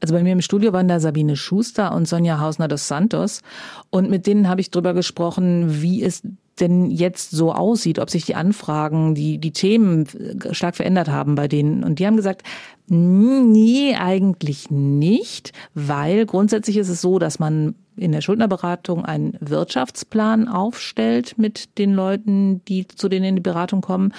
Also 0.01 0.15
bei 0.15 0.23
mir 0.23 0.33
im 0.33 0.41
Studio 0.41 0.73
waren 0.73 0.89
da 0.89 0.99
Sabine 1.01 1.37
Schuster 1.37 1.95
und 1.95 2.09
Sonja 2.09 2.41
Hausner 2.41 2.69
dos 2.69 2.89
Santos. 2.89 3.43
Und 3.91 4.09
mit 4.09 4.27
denen 4.27 4.49
habe 4.49 4.63
ich 4.63 4.71
drüber 4.71 4.95
gesprochen, 4.95 5.83
wie 5.83 6.03
es 6.03 6.23
denn 6.61 6.91
jetzt 6.91 7.33
so 7.33 7.53
aussieht, 7.53 7.99
ob 7.99 8.09
sich 8.09 8.25
die 8.25 8.35
Anfragen, 8.35 9.15
die, 9.15 9.39
die 9.39 9.53
Themen 9.53 10.07
stark 10.53 10.77
verändert 10.77 11.09
haben 11.09 11.35
bei 11.35 11.49
denen. 11.49 11.85
Und 11.85 11.99
die 11.99 12.07
haben 12.07 12.17
gesagt, 12.17 12.43
nee, 12.87 13.95
eigentlich 13.95 14.71
nicht, 14.71 15.53
weil 15.75 16.25
grundsätzlich 16.25 16.79
ist 16.79 16.89
es 16.89 17.03
so, 17.03 17.19
dass 17.19 17.39
man 17.39 17.75
in 17.97 18.12
der 18.12 18.21
Schuldnerberatung 18.21 19.05
einen 19.05 19.37
Wirtschaftsplan 19.41 20.49
aufstellt 20.49 21.38
mit 21.38 21.79
den 21.79 21.95
Leuten, 21.95 22.65
die 22.67 22.87
zu 22.87 23.09
denen 23.09 23.25
in 23.25 23.37
die 23.37 23.43
Beratung 23.43 23.81
kommen 23.81 24.12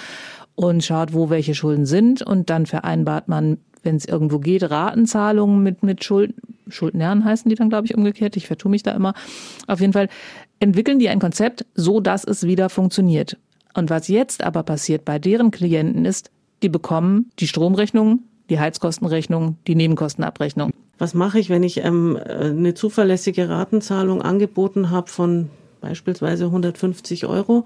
und 0.54 0.84
schaut, 0.84 1.12
wo 1.12 1.30
welche 1.30 1.54
Schulden 1.54 1.86
sind 1.86 2.22
und 2.22 2.50
dann 2.50 2.66
vereinbart 2.66 3.28
man, 3.28 3.58
wenn 3.82 3.96
es 3.96 4.04
irgendwo 4.04 4.38
geht, 4.38 4.68
Ratenzahlungen 4.68 5.62
mit, 5.62 5.82
mit 5.82 6.04
Schuld, 6.04 6.34
Schuldnern 6.68 7.24
heißen 7.24 7.48
die 7.48 7.54
dann, 7.54 7.68
glaube 7.68 7.86
ich, 7.86 7.94
umgekehrt. 7.94 8.36
Ich 8.36 8.46
vertue 8.46 8.70
mich 8.70 8.82
da 8.82 8.92
immer. 8.92 9.14
Auf 9.66 9.80
jeden 9.80 9.92
Fall 9.92 10.08
entwickeln 10.60 10.98
die 10.98 11.08
ein 11.08 11.20
Konzept, 11.20 11.64
so 11.74 12.00
dass 12.00 12.24
es 12.24 12.44
wieder 12.44 12.68
funktioniert. 12.68 13.38
Und 13.74 13.90
was 13.90 14.08
jetzt 14.08 14.42
aber 14.42 14.64
passiert 14.64 15.04
bei 15.04 15.18
deren 15.18 15.50
Klienten 15.50 16.04
ist, 16.04 16.30
die 16.62 16.68
bekommen 16.68 17.30
die 17.38 17.46
Stromrechnung, 17.46 18.24
die 18.50 18.58
Heizkostenrechnung, 18.58 19.56
die 19.66 19.76
Nebenkostenabrechnung. 19.76 20.72
Was 20.98 21.14
mache 21.14 21.38
ich, 21.38 21.48
wenn 21.48 21.62
ich 21.62 21.84
ähm, 21.84 22.18
eine 22.26 22.74
zuverlässige 22.74 23.48
Ratenzahlung 23.48 24.22
angeboten 24.22 24.90
habe 24.90 25.08
von 25.10 25.50
beispielsweise 25.80 26.46
150 26.46 27.26
Euro. 27.26 27.64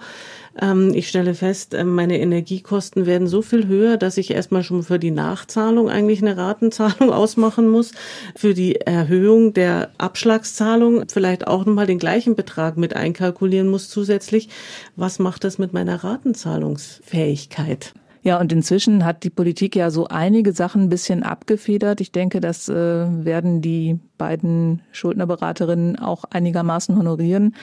Ähm, 0.61 0.93
ich 0.95 1.09
stelle 1.09 1.35
fest, 1.35 1.75
äh, 1.75 1.85
meine 1.85 2.19
Energiekosten 2.21 3.07
werden 3.07 3.27
so 3.27 3.43
viel 3.43 3.67
höher, 3.67 3.97
dass 3.97 4.19
ich 4.19 4.31
erstmal 4.31 4.63
schon 4.63 4.83
für 4.83 4.99
die 4.99 5.11
Nachzahlung 5.11 5.89
eigentlich 5.89 6.23
eine 6.23 6.37
Ratenzahlung 6.37 7.13
ausmachen 7.13 7.69
muss. 7.69 7.93
Für 8.37 8.55
die 8.55 8.77
Erhöhung 8.77 9.55
der 9.55 9.91
Abschlagszahlung 9.99 11.05
vielleicht 11.09 11.47
auch 11.47 11.65
nochmal 11.65 11.87
den 11.87 11.99
gleichen 11.99 12.35
Betrag 12.35 12.77
mit 12.77 12.95
einkalkulieren 12.95 13.69
muss 13.69 13.89
zusätzlich. 13.89 14.49
Was 14.97 15.19
macht 15.19 15.45
das 15.45 15.59
mit 15.59 15.73
meiner 15.73 16.05
Ratenzahlungsfähigkeit? 16.05 17.95
Ja, 18.25 18.41
und 18.41 18.53
inzwischen 18.53 19.05
hat 19.05 19.25
die 19.25 19.31
Politik 19.31 19.75
ja 19.75 19.91
so 19.91 20.07
einige 20.07 20.53
Sachen 20.53 20.83
ein 20.83 20.89
bisschen 20.89 21.25
abgefedert. 21.25 22.01
Ich 22.01 22.13
denke, 22.13 22.41
das 22.41 22.69
äh, 22.69 22.75
werden 22.75 23.61
die 23.63 23.99
beiden 24.17 24.83
Schuldnerberaterinnen 24.93 25.99
auch 25.99 26.25
einigermaßen 26.31 26.97
honorieren. 26.97 27.57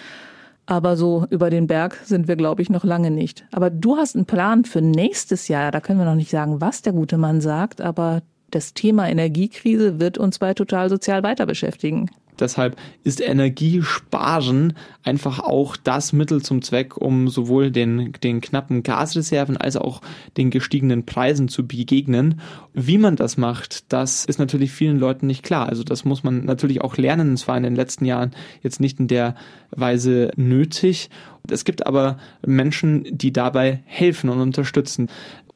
Aber 0.65 0.97
so 0.97 1.25
über 1.29 1.49
den 1.49 1.65
Berg 1.65 1.95
sind 2.03 2.27
wir, 2.27 2.35
glaube 2.35 2.61
ich, 2.61 2.69
noch 2.69 2.83
lange 2.83 3.09
nicht. 3.09 3.47
Aber 3.51 3.69
du 3.69 3.95
hast 3.95 4.15
einen 4.15 4.25
Plan 4.25 4.65
für 4.65 4.81
nächstes 4.81 5.47
Jahr. 5.47 5.71
Da 5.71 5.79
können 5.79 5.97
wir 5.97 6.05
noch 6.05 6.15
nicht 6.15 6.29
sagen, 6.29 6.61
was 6.61 6.81
der 6.81 6.93
gute 6.93 7.17
Mann 7.17 7.41
sagt, 7.41 7.81
aber 7.81 8.21
das 8.51 8.73
Thema 8.73 9.09
Energiekrise 9.09 9.99
wird 9.99 10.17
uns 10.17 10.39
bei 10.39 10.53
Total 10.53 10.89
Sozial 10.89 11.23
weiter 11.23 11.45
beschäftigen. 11.45 12.09
Deshalb 12.39 12.77
ist 13.03 13.19
Energiesparen 13.21 14.73
einfach 15.03 15.39
auch 15.39 15.75
das 15.75 16.13
Mittel 16.13 16.41
zum 16.41 16.61
Zweck, 16.61 16.95
um 16.97 17.27
sowohl 17.27 17.71
den, 17.71 18.13
den 18.23 18.41
knappen 18.41 18.83
Gasreserven 18.83 19.57
als 19.57 19.75
auch 19.75 20.01
den 20.37 20.49
gestiegenen 20.49 21.05
Preisen 21.05 21.49
zu 21.49 21.67
begegnen. 21.67 22.39
Wie 22.73 22.97
man 22.97 23.15
das 23.15 23.37
macht, 23.37 23.91
das 23.91 24.25
ist 24.25 24.39
natürlich 24.39 24.71
vielen 24.71 24.99
Leuten 24.99 25.27
nicht 25.27 25.43
klar. 25.43 25.67
Also 25.67 25.83
das 25.83 26.05
muss 26.05 26.23
man 26.23 26.45
natürlich 26.45 26.81
auch 26.81 26.97
lernen. 26.97 27.33
Es 27.33 27.47
war 27.47 27.57
in 27.57 27.63
den 27.63 27.75
letzten 27.75 28.05
Jahren 28.05 28.31
jetzt 28.63 28.79
nicht 28.79 28.99
in 28.99 29.07
der 29.07 29.35
Weise 29.71 30.31
nötig. 30.35 31.09
Es 31.49 31.65
gibt 31.65 31.87
aber 31.87 32.17
Menschen, 32.45 33.05
die 33.09 33.33
dabei 33.33 33.81
helfen 33.85 34.29
und 34.29 34.39
unterstützen. 34.39 35.09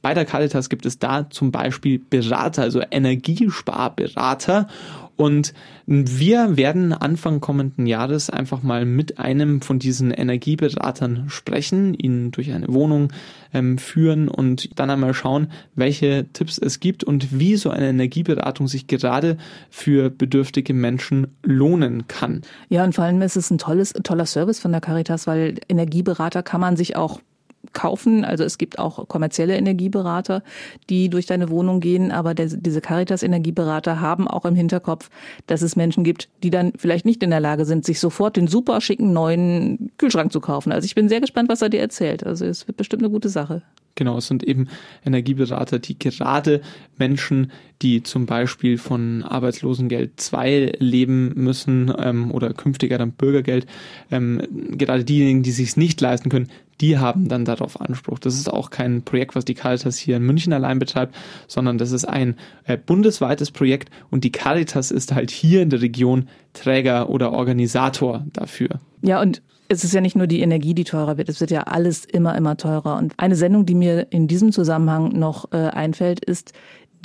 Bei 0.03 0.13
der 0.13 0.25
Caritas 0.25 0.67
gibt 0.67 0.85
es 0.85 0.99
da 0.99 1.29
zum 1.29 1.53
Beispiel 1.53 1.97
Berater, 1.97 2.61
also 2.61 2.81
Energiesparberater. 2.91 4.67
Und 5.15 5.53
wir 5.85 6.57
werden 6.57 6.91
Anfang 6.91 7.39
kommenden 7.39 7.87
Jahres 7.87 8.29
einfach 8.29 8.63
mal 8.63 8.83
mit 8.83 9.17
einem 9.17 9.61
von 9.61 9.79
diesen 9.79 10.11
Energieberatern 10.11 11.29
sprechen, 11.29 11.93
ihn 11.93 12.31
durch 12.31 12.51
eine 12.51 12.67
Wohnung 12.67 13.13
ähm, 13.53 13.77
führen 13.77 14.27
und 14.27 14.77
dann 14.77 14.89
einmal 14.89 15.13
schauen, 15.13 15.47
welche 15.73 16.25
Tipps 16.33 16.57
es 16.57 16.81
gibt 16.81 17.05
und 17.05 17.39
wie 17.39 17.55
so 17.55 17.69
eine 17.69 17.87
Energieberatung 17.87 18.67
sich 18.67 18.87
gerade 18.87 19.37
für 19.69 20.09
bedürftige 20.09 20.73
Menschen 20.73 21.27
lohnen 21.43 22.09
kann. 22.09 22.41
Ja, 22.67 22.83
und 22.83 22.93
vor 22.93 23.05
allem 23.05 23.21
ist 23.21 23.37
es 23.37 23.49
ein 23.51 23.57
tolles, 23.57 23.93
toller 24.03 24.25
Service 24.25 24.59
von 24.59 24.73
der 24.73 24.81
Caritas, 24.81 25.27
weil 25.27 25.55
Energieberater 25.69 26.43
kann 26.43 26.59
man 26.59 26.75
sich 26.75 26.97
auch 26.97 27.21
kaufen. 27.71 28.25
Also 28.25 28.43
es 28.43 28.57
gibt 28.57 28.77
auch 28.77 29.07
kommerzielle 29.07 29.55
Energieberater, 29.55 30.43
die 30.89 31.09
durch 31.09 31.25
deine 31.25 31.49
Wohnung 31.49 31.79
gehen, 31.79 32.11
aber 32.11 32.33
der, 32.33 32.47
diese 32.47 32.81
Caritas-Energieberater 32.81 34.01
haben 34.01 34.27
auch 34.27 34.45
im 34.45 34.55
Hinterkopf, 34.55 35.09
dass 35.47 35.61
es 35.61 35.75
Menschen 35.75 36.03
gibt, 36.03 36.29
die 36.43 36.49
dann 36.49 36.73
vielleicht 36.77 37.05
nicht 37.05 37.23
in 37.23 37.29
der 37.29 37.39
Lage 37.39 37.65
sind, 37.65 37.85
sich 37.85 37.99
sofort 37.99 38.35
den 38.35 38.47
super 38.47 38.81
schicken 38.81 39.13
neuen 39.13 39.91
Kühlschrank 39.97 40.31
zu 40.31 40.41
kaufen. 40.41 40.71
Also 40.71 40.85
ich 40.85 40.95
bin 40.95 41.07
sehr 41.07 41.21
gespannt, 41.21 41.49
was 41.49 41.61
er 41.61 41.69
dir 41.69 41.79
erzählt. 41.79 42.25
Also 42.25 42.45
es 42.45 42.67
wird 42.67 42.77
bestimmt 42.77 43.03
eine 43.03 43.11
gute 43.11 43.29
Sache. 43.29 43.63
Genau, 43.95 44.17
es 44.17 44.27
sind 44.27 44.43
eben 44.43 44.69
Energieberater, 45.05 45.77
die 45.77 45.99
gerade 45.99 46.61
Menschen, 46.97 47.51
die 47.83 48.01
zum 48.01 48.25
Beispiel 48.25 48.79
von 48.79 49.21
Arbeitslosengeld 49.21 50.19
2 50.19 50.73
leben 50.79 51.33
müssen 51.35 51.93
ähm, 51.99 52.31
oder 52.31 52.53
künftiger 52.53 52.97
dann 52.97 53.11
Bürgergeld, 53.11 53.67
ähm, 54.09 54.41
gerade 54.71 55.03
diejenigen, 55.03 55.43
die 55.43 55.51
sich 55.51 55.77
nicht 55.77 56.01
leisten 56.01 56.29
können, 56.29 56.49
die 56.83 56.97
haben 56.97 57.29
dann 57.29 57.45
darauf 57.45 57.79
Anspruch. 57.79 58.19
Das 58.19 58.35
ist 58.35 58.51
auch 58.51 58.69
kein 58.69 59.03
Projekt, 59.03 59.37
was 59.37 59.45
die 59.45 59.53
Caritas 59.53 59.95
hier 59.95 60.17
in 60.17 60.23
München 60.23 60.51
allein 60.51 60.79
betreibt, 60.79 61.15
sondern 61.47 61.77
das 61.77 61.93
ist 61.93 62.03
ein 62.03 62.35
äh, 62.65 62.77
bundesweites 62.77 63.51
Projekt 63.51 63.89
und 64.11 64.25
die 64.25 64.33
Caritas 64.33 64.91
ist 64.91 65.13
halt 65.13 65.31
hier 65.31 65.61
in 65.61 65.69
der 65.69 65.81
Region 65.81 66.27
Träger 66.51 67.09
oder 67.09 67.31
Organisator 67.31 68.25
dafür. 68.33 68.81
Ja, 69.01 69.21
und 69.21 69.41
es 69.69 69.85
ist 69.85 69.93
ja 69.93 70.01
nicht 70.01 70.17
nur 70.17 70.27
die 70.27 70.41
Energie, 70.41 70.73
die 70.73 70.83
teurer 70.83 71.17
wird, 71.17 71.29
es 71.29 71.39
wird 71.39 71.51
ja 71.51 71.61
alles 71.61 72.03
immer, 72.03 72.35
immer 72.35 72.57
teurer. 72.57 72.97
Und 72.97 73.13
eine 73.15 73.37
Sendung, 73.37 73.65
die 73.65 73.75
mir 73.75 74.07
in 74.09 74.27
diesem 74.27 74.51
Zusammenhang 74.51 75.17
noch 75.17 75.53
äh, 75.53 75.69
einfällt, 75.69 76.19
ist 76.19 76.51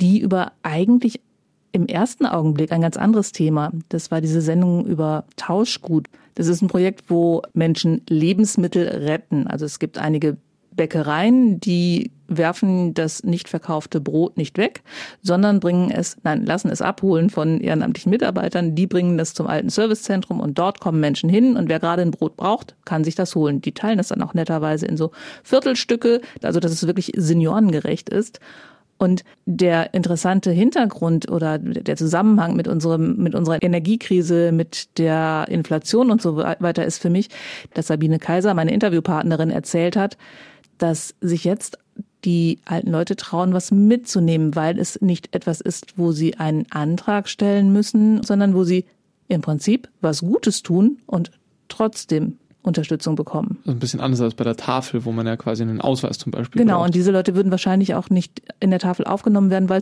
die 0.01 0.19
über 0.19 0.51
eigentlich 0.61 1.21
im 1.71 1.87
ersten 1.87 2.25
Augenblick 2.25 2.71
ein 2.71 2.81
ganz 2.81 2.97
anderes 2.97 3.31
Thema. 3.31 3.71
Das 3.89 4.11
war 4.11 4.21
diese 4.21 4.41
Sendung 4.41 4.85
über 4.85 5.25
Tauschgut. 5.35 6.07
Das 6.35 6.47
ist 6.47 6.61
ein 6.61 6.67
Projekt, 6.67 7.09
wo 7.09 7.41
Menschen 7.53 8.01
Lebensmittel 8.07 8.87
retten. 8.87 9.47
Also 9.47 9.65
es 9.65 9.79
gibt 9.79 9.97
einige 9.97 10.37
Bäckereien, 10.79 11.59
die 11.59 12.11
werfen 12.29 12.93
das 12.93 13.23
nicht 13.23 13.49
verkaufte 13.49 13.99
Brot 13.99 14.37
nicht 14.37 14.57
weg, 14.57 14.81
sondern 15.21 15.59
bringen 15.59 15.91
es, 15.91 16.15
nein, 16.23 16.45
lassen 16.45 16.69
es 16.69 16.81
abholen 16.81 17.29
von 17.29 17.59
ehrenamtlichen 17.59 18.11
Mitarbeitern. 18.11 18.75
Die 18.75 18.87
bringen 18.87 19.17
das 19.17 19.33
zum 19.33 19.47
alten 19.47 19.69
Servicezentrum 19.69 20.39
und 20.39 20.57
dort 20.57 20.79
kommen 20.79 21.01
Menschen 21.01 21.29
hin 21.29 21.57
und 21.57 21.67
wer 21.67 21.81
gerade 21.81 22.01
ein 22.01 22.11
Brot 22.11 22.37
braucht, 22.37 22.75
kann 22.85 23.03
sich 23.03 23.15
das 23.15 23.35
holen. 23.35 23.61
Die 23.61 23.73
teilen 23.73 23.97
das 23.97 24.07
dann 24.07 24.21
auch 24.21 24.33
netterweise 24.33 24.85
in 24.85 24.95
so 24.95 25.11
Viertelstücke, 25.43 26.21
also 26.43 26.61
dass 26.61 26.71
es 26.71 26.87
wirklich 26.87 27.11
seniorengerecht 27.17 28.07
ist. 28.07 28.39
Und 28.99 29.23
der 29.45 29.93
interessante 29.93 30.51
Hintergrund 30.51 31.31
oder 31.31 31.57
der 31.57 31.95
Zusammenhang 31.95 32.55
mit 32.57 32.67
unserem, 32.67 33.15
mit 33.15 33.33
unserer 33.33 33.63
Energiekrise, 33.63 34.51
mit 34.51 34.99
der 34.99 35.45
Inflation 35.47 36.11
und 36.11 36.21
so 36.21 36.35
weiter 36.35 36.85
ist 36.85 37.01
für 37.01 37.09
mich, 37.09 37.29
dass 37.73 37.87
Sabine 37.87 38.19
Kaiser, 38.19 38.53
meine 38.53 38.73
Interviewpartnerin, 38.73 39.51
erzählt 39.51 39.95
hat, 39.95 40.17
dass 40.77 41.15
sich 41.21 41.45
jetzt 41.45 41.79
die 42.25 42.59
alten 42.65 42.91
Leute 42.91 43.15
trauen, 43.15 43.53
was 43.53 43.71
mitzunehmen, 43.71 44.57
weil 44.57 44.77
es 44.77 45.01
nicht 45.01 45.33
etwas 45.33 45.61
ist, 45.61 45.97
wo 45.97 46.11
sie 46.11 46.35
einen 46.35 46.65
Antrag 46.69 47.29
stellen 47.29 47.71
müssen, 47.71 48.21
sondern 48.23 48.53
wo 48.53 48.65
sie 48.65 48.83
im 49.29 49.39
Prinzip 49.39 49.87
was 50.01 50.19
Gutes 50.19 50.61
tun 50.61 50.97
und 51.05 51.31
trotzdem 51.69 52.37
Unterstützung 52.69 53.15
bekommen. 53.15 53.57
ein 53.67 53.79
bisschen 53.79 53.99
anders 53.99 54.21
als 54.21 54.33
bei 54.35 54.45
der 54.45 54.55
Tafel, 54.55 55.03
wo 55.03 55.11
man 55.11 55.27
ja 55.27 55.35
quasi 55.35 55.63
einen 55.63 55.81
Ausweis 55.81 56.17
zum 56.17 56.31
Beispiel 56.31 56.61
Genau, 56.61 56.77
braucht. 56.77 56.85
und 56.87 56.95
diese 56.95 57.11
Leute 57.11 57.35
würden 57.35 57.51
wahrscheinlich 57.51 57.93
auch 57.95 58.09
nicht 58.09 58.41
in 58.61 58.69
der 58.69 58.79
Tafel 58.79 59.05
aufgenommen 59.05 59.49
werden, 59.49 59.67
weil 59.69 59.81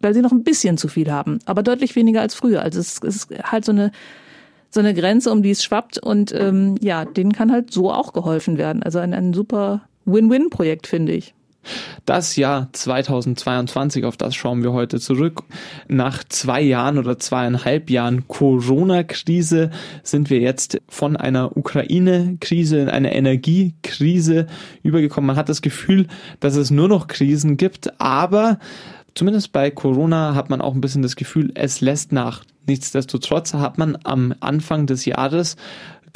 weil 0.00 0.12
sie 0.12 0.20
noch 0.20 0.32
ein 0.32 0.44
bisschen 0.44 0.76
zu 0.76 0.88
viel 0.88 1.10
haben, 1.10 1.38
aber 1.46 1.62
deutlich 1.62 1.96
weniger 1.96 2.20
als 2.20 2.34
früher. 2.34 2.60
Also 2.60 2.78
es, 2.80 3.00
es 3.02 3.16
ist 3.24 3.30
halt 3.50 3.64
so 3.64 3.72
eine 3.72 3.92
so 4.70 4.80
eine 4.80 4.92
Grenze, 4.92 5.30
um 5.32 5.42
die 5.42 5.50
es 5.52 5.64
schwappt 5.64 5.98
und 5.98 6.34
ähm, 6.38 6.74
ja, 6.82 7.06
denen 7.06 7.32
kann 7.32 7.50
halt 7.50 7.72
so 7.72 7.90
auch 7.90 8.12
geholfen 8.12 8.58
werden. 8.58 8.82
Also 8.82 8.98
ein, 8.98 9.14
ein 9.14 9.32
super 9.32 9.82
Win-Win-Projekt, 10.04 10.86
finde 10.86 11.12
ich. 11.12 11.32
Das 12.04 12.36
Jahr 12.36 12.68
2022, 12.72 14.04
auf 14.04 14.16
das 14.16 14.34
schauen 14.34 14.62
wir 14.62 14.72
heute 14.72 15.00
zurück. 15.00 15.42
Nach 15.88 16.22
zwei 16.24 16.60
Jahren 16.60 16.98
oder 16.98 17.18
zweieinhalb 17.18 17.90
Jahren 17.90 18.28
Corona-Krise 18.28 19.70
sind 20.02 20.30
wir 20.30 20.40
jetzt 20.40 20.80
von 20.88 21.16
einer 21.16 21.56
Ukraine-Krise 21.56 22.78
in 22.78 22.88
eine 22.88 23.14
Energiekrise 23.14 24.46
übergekommen. 24.82 25.28
Man 25.28 25.36
hat 25.36 25.48
das 25.48 25.62
Gefühl, 25.62 26.06
dass 26.40 26.56
es 26.56 26.70
nur 26.70 26.88
noch 26.88 27.08
Krisen 27.08 27.56
gibt, 27.56 28.00
aber 28.00 28.58
zumindest 29.14 29.52
bei 29.52 29.70
Corona 29.70 30.34
hat 30.34 30.50
man 30.50 30.60
auch 30.60 30.74
ein 30.74 30.80
bisschen 30.80 31.02
das 31.02 31.16
Gefühl, 31.16 31.50
es 31.54 31.80
lässt 31.80 32.12
nach. 32.12 32.44
Nichtsdestotrotz 32.66 33.54
hat 33.54 33.78
man 33.78 33.96
am 34.02 34.34
Anfang 34.40 34.86
des 34.86 35.04
Jahres 35.04 35.56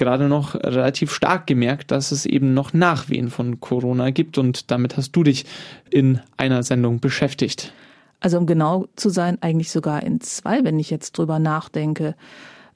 gerade 0.00 0.28
noch 0.28 0.54
relativ 0.54 1.12
stark 1.12 1.46
gemerkt, 1.46 1.90
dass 1.90 2.10
es 2.10 2.26
eben 2.26 2.54
noch 2.54 2.72
Nachwehen 2.72 3.30
von 3.30 3.60
Corona 3.60 4.10
gibt 4.10 4.38
und 4.38 4.70
damit 4.70 4.96
hast 4.96 5.12
du 5.12 5.22
dich 5.22 5.44
in 5.90 6.20
einer 6.38 6.62
Sendung 6.62 7.00
beschäftigt. 7.00 7.72
Also 8.18 8.38
um 8.38 8.46
genau 8.46 8.86
zu 8.96 9.10
sein, 9.10 9.38
eigentlich 9.42 9.70
sogar 9.70 10.02
in 10.02 10.20
zwei, 10.20 10.64
wenn 10.64 10.78
ich 10.78 10.90
jetzt 10.90 11.16
drüber 11.16 11.38
nachdenke. 11.38 12.16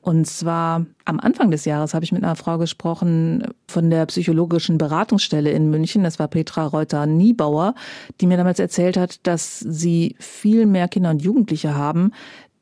Und 0.00 0.26
zwar 0.26 0.84
am 1.06 1.18
Anfang 1.18 1.50
des 1.50 1.64
Jahres 1.64 1.94
habe 1.94 2.04
ich 2.04 2.12
mit 2.12 2.22
einer 2.22 2.36
Frau 2.36 2.58
gesprochen 2.58 3.44
von 3.66 3.88
der 3.88 4.04
psychologischen 4.04 4.76
Beratungsstelle 4.76 5.50
in 5.50 5.70
München. 5.70 6.04
Das 6.04 6.18
war 6.18 6.28
Petra 6.28 6.66
Reuter-Niebauer, 6.66 7.74
die 8.20 8.26
mir 8.26 8.36
damals 8.36 8.58
erzählt 8.58 8.98
hat, 8.98 9.26
dass 9.26 9.60
sie 9.60 10.14
viel 10.18 10.66
mehr 10.66 10.88
Kinder 10.88 11.08
und 11.08 11.22
Jugendliche 11.22 11.74
haben, 11.74 12.12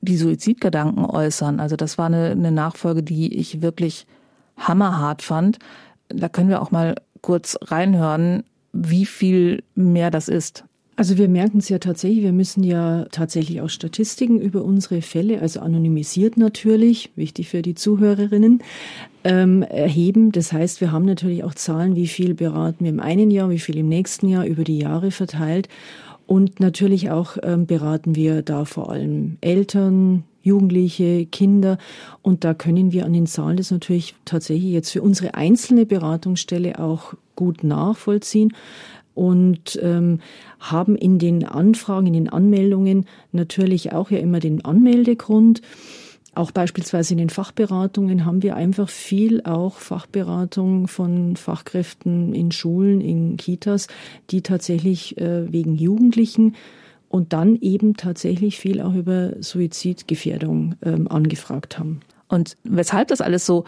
die 0.02 0.16
Suizidgedanken 0.16 1.04
äußern. 1.04 1.58
Also 1.58 1.74
das 1.74 1.98
war 1.98 2.06
eine, 2.06 2.30
eine 2.30 2.52
Nachfolge, 2.52 3.02
die 3.02 3.34
ich 3.34 3.60
wirklich 3.60 4.06
hammerhart 4.56 5.22
fand. 5.22 5.58
Da 6.08 6.28
können 6.28 6.48
wir 6.48 6.62
auch 6.62 6.70
mal 6.70 6.94
kurz 7.20 7.58
reinhören, 7.62 8.44
wie 8.72 9.06
viel 9.06 9.62
mehr 9.74 10.10
das 10.10 10.28
ist. 10.28 10.64
Also 10.94 11.16
wir 11.16 11.28
merken 11.28 11.58
es 11.58 11.70
ja 11.70 11.78
tatsächlich, 11.78 12.22
wir 12.22 12.32
müssen 12.32 12.62
ja 12.62 13.06
tatsächlich 13.10 13.62
auch 13.62 13.70
Statistiken 13.70 14.38
über 14.38 14.62
unsere 14.62 15.00
Fälle, 15.00 15.40
also 15.40 15.60
anonymisiert 15.60 16.36
natürlich, 16.36 17.10
wichtig 17.16 17.48
für 17.48 17.62
die 17.62 17.74
Zuhörerinnen, 17.74 18.62
ähm, 19.24 19.62
erheben. 19.62 20.32
Das 20.32 20.52
heißt, 20.52 20.82
wir 20.82 20.92
haben 20.92 21.06
natürlich 21.06 21.44
auch 21.44 21.54
Zahlen, 21.54 21.96
wie 21.96 22.08
viel 22.08 22.34
beraten 22.34 22.84
wir 22.84 22.90
im 22.90 23.00
einen 23.00 23.30
Jahr, 23.30 23.48
wie 23.48 23.58
viel 23.58 23.78
im 23.78 23.88
nächsten 23.88 24.28
Jahr, 24.28 24.44
über 24.44 24.64
die 24.64 24.78
Jahre 24.78 25.10
verteilt. 25.10 25.68
Und 26.26 26.60
natürlich 26.60 27.10
auch 27.10 27.38
ähm, 27.42 27.66
beraten 27.66 28.14
wir 28.14 28.42
da 28.42 28.66
vor 28.66 28.90
allem 28.90 29.38
Eltern, 29.40 30.24
Jugendliche, 30.42 31.26
Kinder. 31.26 31.78
Und 32.20 32.44
da 32.44 32.54
können 32.54 32.92
wir 32.92 33.04
an 33.04 33.12
den 33.12 33.26
Zahlen 33.26 33.56
das 33.56 33.70
natürlich 33.70 34.14
tatsächlich 34.24 34.72
jetzt 34.72 34.90
für 34.90 35.02
unsere 35.02 35.34
einzelne 35.34 35.86
Beratungsstelle 35.86 36.78
auch 36.78 37.14
gut 37.36 37.64
nachvollziehen 37.64 38.52
und 39.14 39.78
ähm, 39.82 40.20
haben 40.58 40.96
in 40.96 41.18
den 41.18 41.44
Anfragen, 41.44 42.06
in 42.06 42.12
den 42.14 42.28
Anmeldungen 42.28 43.06
natürlich 43.32 43.92
auch 43.92 44.10
ja 44.10 44.18
immer 44.18 44.40
den 44.40 44.64
Anmeldegrund. 44.64 45.62
Auch 46.34 46.50
beispielsweise 46.50 47.12
in 47.12 47.18
den 47.18 47.28
Fachberatungen 47.28 48.24
haben 48.24 48.42
wir 48.42 48.56
einfach 48.56 48.88
viel 48.88 49.42
auch 49.44 49.76
Fachberatung 49.76 50.88
von 50.88 51.36
Fachkräften 51.36 52.32
in 52.32 52.52
Schulen, 52.52 53.02
in 53.02 53.36
Kitas, 53.36 53.86
die 54.30 54.40
tatsächlich 54.40 55.18
äh, 55.18 55.52
wegen 55.52 55.76
Jugendlichen 55.76 56.54
und 57.12 57.34
dann 57.34 57.56
eben 57.56 57.94
tatsächlich 57.94 58.58
viel 58.58 58.80
auch 58.80 58.94
über 58.94 59.34
Suizidgefährdung 59.38 60.76
ähm, 60.82 61.08
angefragt 61.08 61.78
haben. 61.78 62.00
Und 62.26 62.56
weshalb 62.64 63.08
das 63.08 63.20
alles 63.20 63.44
so 63.44 63.64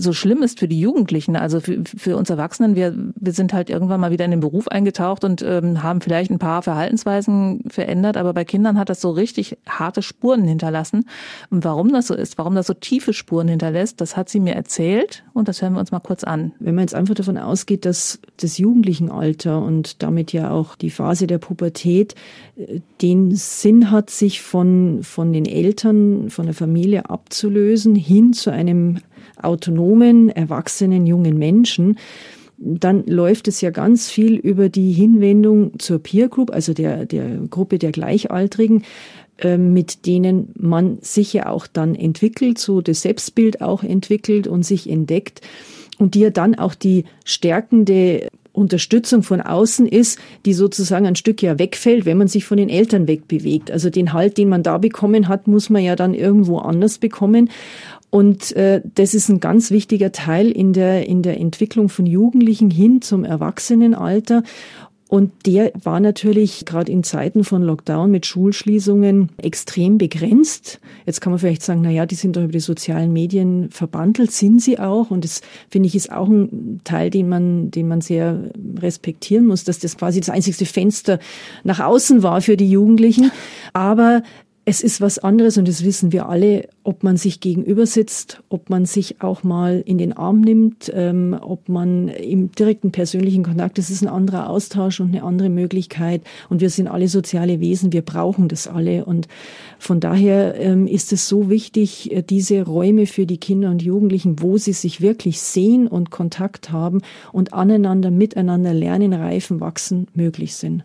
so 0.00 0.12
schlimm 0.12 0.42
ist 0.42 0.58
für 0.58 0.68
die 0.68 0.80
Jugendlichen, 0.80 1.36
also 1.36 1.60
für, 1.60 1.82
für 1.84 2.16
uns 2.16 2.30
Erwachsenen, 2.30 2.74
wir, 2.74 2.94
wir 3.16 3.32
sind 3.32 3.52
halt 3.52 3.70
irgendwann 3.70 4.00
mal 4.00 4.10
wieder 4.10 4.24
in 4.24 4.30
den 4.30 4.40
Beruf 4.40 4.68
eingetaucht 4.68 5.24
und 5.24 5.42
ähm, 5.42 5.82
haben 5.82 6.00
vielleicht 6.00 6.30
ein 6.30 6.38
paar 6.38 6.62
Verhaltensweisen 6.62 7.64
verändert, 7.68 8.16
aber 8.16 8.32
bei 8.32 8.44
Kindern 8.44 8.78
hat 8.78 8.88
das 8.88 9.00
so 9.00 9.10
richtig 9.10 9.58
harte 9.68 10.02
Spuren 10.02 10.44
hinterlassen. 10.44 11.04
Und 11.50 11.64
warum 11.64 11.92
das 11.92 12.06
so 12.06 12.14
ist, 12.14 12.38
warum 12.38 12.54
das 12.54 12.66
so 12.66 12.74
tiefe 12.74 13.12
Spuren 13.12 13.48
hinterlässt, 13.48 14.00
das 14.00 14.16
hat 14.16 14.28
sie 14.28 14.40
mir 14.40 14.54
erzählt 14.54 15.24
und 15.34 15.48
das 15.48 15.62
hören 15.62 15.74
wir 15.74 15.80
uns 15.80 15.92
mal 15.92 16.00
kurz 16.00 16.24
an. 16.24 16.52
Wenn 16.58 16.74
man 16.74 16.82
jetzt 16.82 16.94
einfach 16.94 17.14
davon 17.14 17.38
ausgeht, 17.38 17.84
dass 17.84 18.20
das 18.40 18.58
Jugendlichenalter 18.58 19.62
und 19.62 20.02
damit 20.02 20.32
ja 20.32 20.50
auch 20.50 20.76
die 20.76 20.90
Phase 20.90 21.26
der 21.26 21.38
Pubertät 21.38 22.14
äh, 22.56 22.80
den 23.02 23.34
Sinn 23.34 23.90
hat, 23.90 24.10
sich 24.10 24.42
von, 24.42 25.00
von 25.02 25.32
den 25.32 25.46
Eltern, 25.46 26.30
von 26.30 26.46
der 26.46 26.54
Familie 26.54 27.10
abzulösen, 27.10 27.94
hin 27.94 28.32
zu 28.32 28.50
einem 28.50 28.98
autonomen, 29.40 30.28
erwachsenen 30.28 31.06
jungen 31.06 31.38
Menschen, 31.38 31.98
dann 32.58 33.06
läuft 33.06 33.46
es 33.48 33.60
ja 33.60 33.70
ganz 33.70 34.10
viel 34.10 34.34
über 34.34 34.68
die 34.68 34.92
Hinwendung 34.92 35.78
zur 35.78 36.00
Peer 36.00 36.28
Group, 36.28 36.50
also 36.50 36.74
der, 36.74 37.06
der 37.06 37.38
Gruppe 37.48 37.78
der 37.78 37.92
Gleichaltrigen, 37.92 38.82
ähm, 39.38 39.72
mit 39.72 40.06
denen 40.06 40.52
man 40.58 40.98
sich 41.00 41.32
ja 41.32 41.48
auch 41.48 41.68
dann 41.68 41.94
entwickelt, 41.94 42.58
so 42.58 42.80
das 42.80 43.02
Selbstbild 43.02 43.62
auch 43.62 43.84
entwickelt 43.84 44.48
und 44.48 44.64
sich 44.64 44.90
entdeckt 44.90 45.40
und 45.98 46.14
die 46.14 46.20
ja 46.20 46.30
dann 46.30 46.56
auch 46.56 46.74
die 46.74 47.04
stärkende 47.24 48.28
Unterstützung 48.58 49.22
von 49.22 49.40
außen 49.40 49.86
ist, 49.86 50.18
die 50.44 50.52
sozusagen 50.52 51.06
ein 51.06 51.16
Stück 51.16 51.42
ja 51.42 51.58
wegfällt, 51.58 52.04
wenn 52.04 52.18
man 52.18 52.28
sich 52.28 52.44
von 52.44 52.58
den 52.58 52.68
Eltern 52.68 53.08
wegbewegt. 53.08 53.70
Also 53.70 53.90
den 53.90 54.12
Halt, 54.12 54.36
den 54.36 54.48
man 54.48 54.62
da 54.62 54.78
bekommen 54.78 55.28
hat, 55.28 55.46
muss 55.46 55.70
man 55.70 55.82
ja 55.82 55.96
dann 55.96 56.14
irgendwo 56.14 56.58
anders 56.58 56.98
bekommen. 56.98 57.50
Und 58.10 58.56
äh, 58.56 58.80
das 58.94 59.14
ist 59.14 59.28
ein 59.28 59.40
ganz 59.40 59.70
wichtiger 59.70 60.12
Teil 60.12 60.50
in 60.50 60.72
der, 60.72 61.06
in 61.06 61.22
der 61.22 61.38
Entwicklung 61.38 61.88
von 61.88 62.06
Jugendlichen 62.06 62.70
hin 62.70 63.02
zum 63.02 63.24
Erwachsenenalter. 63.24 64.42
Und 65.08 65.46
der 65.46 65.72
war 65.82 66.00
natürlich 66.00 66.66
gerade 66.66 66.92
in 66.92 67.02
Zeiten 67.02 67.42
von 67.42 67.62
Lockdown 67.62 68.10
mit 68.10 68.26
Schulschließungen 68.26 69.30
extrem 69.38 69.96
begrenzt. 69.96 70.80
Jetzt 71.06 71.22
kann 71.22 71.32
man 71.32 71.38
vielleicht 71.38 71.62
sagen, 71.62 71.80
na 71.82 71.90
ja, 71.90 72.04
die 72.04 72.14
sind 72.14 72.36
doch 72.36 72.42
über 72.42 72.52
die 72.52 72.60
sozialen 72.60 73.10
Medien 73.14 73.70
verbandelt, 73.70 74.32
sind 74.32 74.60
sie 74.60 74.78
auch. 74.78 75.10
Und 75.10 75.24
das 75.24 75.40
finde 75.70 75.86
ich 75.86 75.96
ist 75.96 76.12
auch 76.12 76.28
ein 76.28 76.82
Teil, 76.84 77.08
den 77.08 77.26
man, 77.26 77.70
den 77.70 77.88
man 77.88 78.02
sehr 78.02 78.50
respektieren 78.78 79.46
muss, 79.46 79.64
dass 79.64 79.78
das 79.78 79.96
quasi 79.96 80.20
das 80.20 80.28
einzigste 80.28 80.66
Fenster 80.66 81.18
nach 81.64 81.80
außen 81.80 82.22
war 82.22 82.42
für 82.42 82.58
die 82.58 82.70
Jugendlichen. 82.70 83.30
Aber 83.72 84.22
es 84.68 84.82
ist 84.82 85.00
was 85.00 85.18
anderes 85.18 85.56
und 85.56 85.66
das 85.66 85.82
wissen 85.82 86.12
wir 86.12 86.28
alle, 86.28 86.68
ob 86.82 87.02
man 87.02 87.16
sich 87.16 87.40
gegenüber 87.40 87.86
sitzt, 87.86 88.42
ob 88.50 88.68
man 88.68 88.84
sich 88.84 89.22
auch 89.22 89.42
mal 89.42 89.82
in 89.86 89.96
den 89.96 90.12
Arm 90.12 90.42
nimmt, 90.42 90.92
ähm, 90.94 91.34
ob 91.40 91.70
man 91.70 92.08
im 92.08 92.52
direkten 92.52 92.92
persönlichen 92.92 93.44
Kontakt, 93.44 93.78
das 93.78 93.88
ist 93.88 94.02
ein 94.02 94.08
anderer 94.08 94.50
Austausch 94.50 95.00
und 95.00 95.08
eine 95.08 95.22
andere 95.22 95.48
Möglichkeit. 95.48 96.20
Und 96.50 96.60
wir 96.60 96.68
sind 96.68 96.86
alle 96.86 97.08
soziale 97.08 97.60
Wesen, 97.60 97.94
wir 97.94 98.02
brauchen 98.02 98.48
das 98.48 98.68
alle. 98.68 99.06
Und 99.06 99.26
von 99.78 100.00
daher 100.00 100.60
ähm, 100.60 100.86
ist 100.86 101.14
es 101.14 101.28
so 101.28 101.48
wichtig, 101.48 102.12
äh, 102.12 102.20
diese 102.20 102.62
Räume 102.62 103.06
für 103.06 103.24
die 103.24 103.38
Kinder 103.38 103.70
und 103.70 103.80
Jugendlichen, 103.80 104.42
wo 104.42 104.58
sie 104.58 104.74
sich 104.74 105.00
wirklich 105.00 105.40
sehen 105.40 105.88
und 105.88 106.10
Kontakt 106.10 106.72
haben 106.72 107.00
und 107.32 107.54
aneinander, 107.54 108.10
miteinander 108.10 108.74
lernen, 108.74 109.14
reifen, 109.14 109.60
wachsen, 109.60 110.08
möglich 110.12 110.56
sind. 110.56 110.84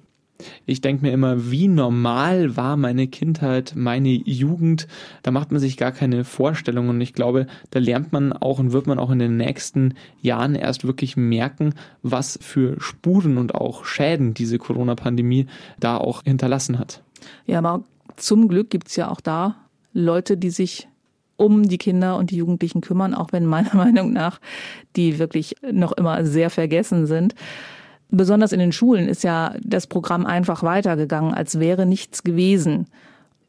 Ich 0.65 0.82
denke 0.82 1.04
mir 1.04 1.12
immer, 1.12 1.52
wie 1.52 1.67
normal 1.67 2.58
war 2.58 2.78
meine 2.78 3.08
Kindheit, 3.08 3.74
meine 3.76 4.10
Jugend. 4.10 4.88
Da 5.22 5.32
macht 5.32 5.52
man 5.52 5.60
sich 5.60 5.78
gar 5.78 5.91
keine 5.91 6.24
Vorstellung 6.24 6.89
und 6.89 7.00
ich 7.02 7.13
glaube, 7.13 7.48
da 7.72 7.80
lernt 7.80 8.12
man 8.12 8.34
auch 8.34 8.60
und 8.60 8.72
wird 8.74 8.88
man 8.88 9.00
auch 9.00 9.12
in 9.12 9.19
den 9.19 9.38
nächsten 9.38 9.93
Jahren 10.22 10.56
erst 10.56 10.86
wirklich 10.86 11.15
merken, 11.17 11.74
was 12.02 12.39
für 12.41 12.80
Spuren 12.80 13.38
und 13.38 13.56
auch 13.56 13.86
Schäden 13.86 14.34
diese 14.34 14.58
Corona-Pandemie 14.58 15.48
da 15.80 15.98
auch 15.98 16.24
hinterlassen 16.24 16.80
hat. 16.80 17.04
Ja, 17.46 17.60
aber 17.60 17.84
zum 18.17 18.48
Glück 18.48 18.69
gibt 18.69 18.89
es 18.89 18.96
ja 18.96 19.10
auch 19.10 19.22
da 19.22 19.56
Leute, 19.93 20.38
die 20.38 20.50
sich 20.50 20.88
um 21.36 21.67
die 21.67 21.78
Kinder 21.78 22.17
und 22.17 22.32
die 22.32 22.38
Jugendlichen 22.38 22.82
kümmern, 22.82 23.13
auch 23.13 23.32
wenn 23.32 23.46
meiner 23.46 23.76
Meinung 23.76 24.13
nach 24.13 24.39
die 24.96 25.19
wirklich 25.19 25.56
noch 25.72 25.91
immer 25.93 26.26
sehr 26.26 26.50
vergessen 26.50 27.08
sind 27.08 27.36
besonders 28.13 28.52
in 28.52 28.60
den 28.60 28.71
Schulen 28.71 29.10
ist 29.10 29.23
ja 29.23 29.56
das 29.62 29.88
Programm 29.88 30.26
einfach 30.26 30.63
weitergegangen, 30.63 31.34
als 31.34 31.60
wäre 31.60 31.86
nichts 31.86 32.23
gewesen. 32.23 32.88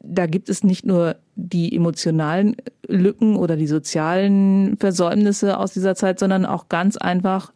Da 0.01 0.27
gibt 0.27 0.49
es 0.49 0.63
nicht 0.63 0.85
nur 0.85 1.15
die 1.35 1.75
emotionalen 1.75 2.55
Lücken 2.87 3.37
oder 3.37 3.55
die 3.55 3.67
sozialen 3.67 4.77
Versäumnisse 4.77 5.57
aus 5.57 5.73
dieser 5.73 5.95
Zeit, 5.95 6.19
sondern 6.19 6.45
auch 6.45 6.69
ganz 6.69 6.97
einfach 6.97 7.51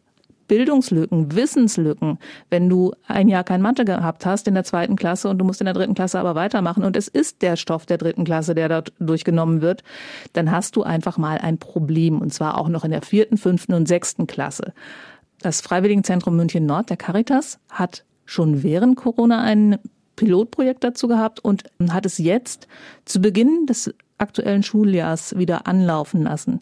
Bildungslücken, 0.50 1.36
Wissenslücken. 1.36 2.18
Wenn 2.48 2.68
du 2.68 2.92
ein 3.06 3.28
Jahr 3.28 3.44
kein 3.44 3.62
Mathe 3.62 3.84
gehabt 3.84 4.26
hast 4.26 4.48
in 4.48 4.54
der 4.54 4.64
zweiten 4.64 4.96
Klasse 4.96 5.28
und 5.28 5.38
du 5.38 5.44
musst 5.44 5.60
in 5.60 5.66
der 5.66 5.74
dritten 5.74 5.94
Klasse 5.94 6.18
aber 6.18 6.34
weitermachen 6.34 6.82
und 6.82 6.96
es 6.96 7.06
ist 7.06 7.42
der 7.42 7.54
Stoff 7.54 7.86
der 7.86 7.98
dritten 7.98 8.24
Klasse, 8.24 8.56
der 8.56 8.68
dort 8.68 8.92
durchgenommen 8.98 9.62
wird, 9.62 9.84
dann 10.32 10.50
hast 10.50 10.74
du 10.74 10.82
einfach 10.82 11.18
mal 11.18 11.38
ein 11.38 11.58
Problem 11.58 12.20
und 12.20 12.34
zwar 12.34 12.58
auch 12.58 12.68
noch 12.68 12.84
in 12.84 12.90
der 12.90 13.02
vierten, 13.02 13.36
fünften 13.36 13.74
und 13.74 13.86
sechsten 13.86 14.26
Klasse. 14.26 14.72
Das 15.40 15.60
Freiwilligenzentrum 15.62 16.36
München 16.36 16.66
Nord, 16.66 16.90
der 16.90 16.96
Caritas, 16.96 17.58
hat 17.70 18.04
schon 18.26 18.62
während 18.62 18.96
Corona 18.96 19.42
ein 19.42 19.78
Pilotprojekt 20.16 20.84
dazu 20.84 21.08
gehabt 21.08 21.40
und 21.40 21.64
hat 21.88 22.04
es 22.04 22.18
jetzt 22.18 22.68
zu 23.06 23.20
Beginn 23.20 23.64
des 23.66 23.94
aktuellen 24.18 24.62
Schuljahrs 24.62 25.38
wieder 25.38 25.66
anlaufen 25.66 26.22
lassen. 26.22 26.60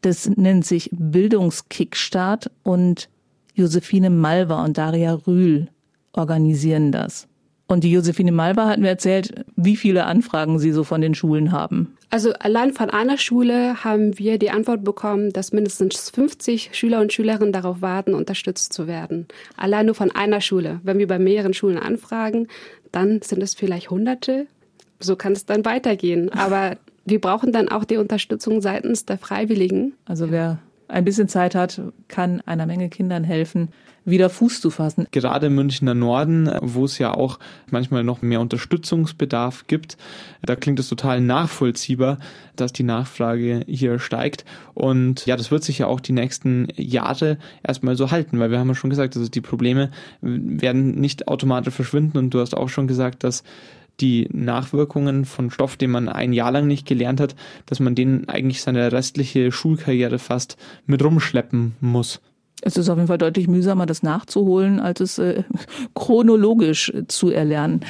Das 0.00 0.28
nennt 0.28 0.66
sich 0.66 0.90
Bildungskickstart 0.92 2.50
und 2.64 3.08
Josephine 3.54 4.10
Malva 4.10 4.64
und 4.64 4.78
Daria 4.78 5.14
Rühl 5.14 5.68
organisieren 6.12 6.90
das. 6.90 7.27
Und 7.70 7.84
die 7.84 7.92
Josephine 7.92 8.32
Malva 8.32 8.66
hat 8.66 8.80
mir 8.80 8.88
erzählt, 8.88 9.44
wie 9.54 9.76
viele 9.76 10.06
Anfragen 10.06 10.58
sie 10.58 10.72
so 10.72 10.84
von 10.84 11.02
den 11.02 11.14
Schulen 11.14 11.52
haben. 11.52 11.94
Also 12.08 12.32
allein 12.32 12.72
von 12.72 12.88
einer 12.88 13.18
Schule 13.18 13.84
haben 13.84 14.18
wir 14.18 14.38
die 14.38 14.50
Antwort 14.50 14.82
bekommen, 14.82 15.34
dass 15.34 15.52
mindestens 15.52 16.08
50 16.08 16.70
Schüler 16.72 17.00
und 17.00 17.12
Schülerinnen 17.12 17.52
darauf 17.52 17.82
warten, 17.82 18.14
unterstützt 18.14 18.72
zu 18.72 18.86
werden. 18.86 19.28
Allein 19.58 19.84
nur 19.84 19.94
von 19.94 20.10
einer 20.10 20.40
Schule. 20.40 20.80
Wenn 20.82 20.98
wir 20.98 21.06
bei 21.06 21.18
mehreren 21.18 21.52
Schulen 21.52 21.78
anfragen, 21.78 22.48
dann 22.90 23.20
sind 23.20 23.42
es 23.42 23.52
vielleicht 23.52 23.90
Hunderte. 23.90 24.46
So 24.98 25.14
kann 25.14 25.34
es 25.34 25.44
dann 25.44 25.66
weitergehen. 25.66 26.32
Aber 26.32 26.78
wir 27.04 27.20
brauchen 27.20 27.52
dann 27.52 27.68
auch 27.68 27.84
die 27.84 27.98
Unterstützung 27.98 28.62
seitens 28.62 29.04
der 29.04 29.18
Freiwilligen. 29.18 29.92
Also 30.06 30.30
wer 30.30 30.58
ein 30.88 31.04
bisschen 31.04 31.28
Zeit 31.28 31.54
hat, 31.54 31.82
kann 32.08 32.40
einer 32.46 32.64
Menge 32.64 32.88
Kindern 32.88 33.24
helfen, 33.24 33.68
wieder 34.10 34.30
Fuß 34.30 34.60
zu 34.60 34.70
fassen. 34.70 35.06
Gerade 35.10 35.46
im 35.46 35.54
Münchner 35.54 35.94
Norden, 35.94 36.50
wo 36.60 36.84
es 36.84 36.98
ja 36.98 37.14
auch 37.14 37.38
manchmal 37.70 38.04
noch 38.04 38.22
mehr 38.22 38.40
Unterstützungsbedarf 38.40 39.66
gibt, 39.66 39.96
da 40.42 40.56
klingt 40.56 40.78
es 40.78 40.88
total 40.88 41.20
nachvollziehbar, 41.20 42.18
dass 42.56 42.72
die 42.72 42.82
Nachfrage 42.82 43.64
hier 43.66 43.98
steigt. 43.98 44.44
Und 44.74 45.26
ja, 45.26 45.36
das 45.36 45.50
wird 45.50 45.64
sich 45.64 45.78
ja 45.78 45.86
auch 45.86 46.00
die 46.00 46.12
nächsten 46.12 46.68
Jahre 46.76 47.38
erstmal 47.62 47.96
so 47.96 48.10
halten, 48.10 48.38
weil 48.38 48.50
wir 48.50 48.58
haben 48.58 48.68
ja 48.68 48.74
schon 48.74 48.90
gesagt, 48.90 49.16
also 49.16 49.28
die 49.28 49.40
Probleme 49.40 49.90
werden 50.20 51.00
nicht 51.00 51.28
automatisch 51.28 51.74
verschwinden. 51.74 52.18
Und 52.18 52.30
du 52.30 52.40
hast 52.40 52.56
auch 52.56 52.68
schon 52.68 52.86
gesagt, 52.88 53.24
dass 53.24 53.42
die 54.00 54.28
Nachwirkungen 54.32 55.24
von 55.24 55.50
Stoff, 55.50 55.76
den 55.76 55.90
man 55.90 56.08
ein 56.08 56.32
Jahr 56.32 56.52
lang 56.52 56.66
nicht 56.66 56.86
gelernt 56.86 57.20
hat, 57.20 57.34
dass 57.66 57.80
man 57.80 57.94
den 57.94 58.28
eigentlich 58.28 58.62
seine 58.62 58.92
restliche 58.92 59.50
Schulkarriere 59.50 60.18
fast 60.18 60.56
mit 60.86 61.02
rumschleppen 61.02 61.74
muss. 61.80 62.20
Es 62.62 62.76
ist 62.76 62.88
auf 62.88 62.96
jeden 62.96 63.08
Fall 63.08 63.18
deutlich 63.18 63.48
mühsamer, 63.48 63.86
das 63.86 64.02
nachzuholen, 64.02 64.80
als 64.80 65.00
es 65.00 65.18
äh, 65.18 65.44
chronologisch 65.94 66.92
zu 67.08 67.30
erlernen. 67.30 67.80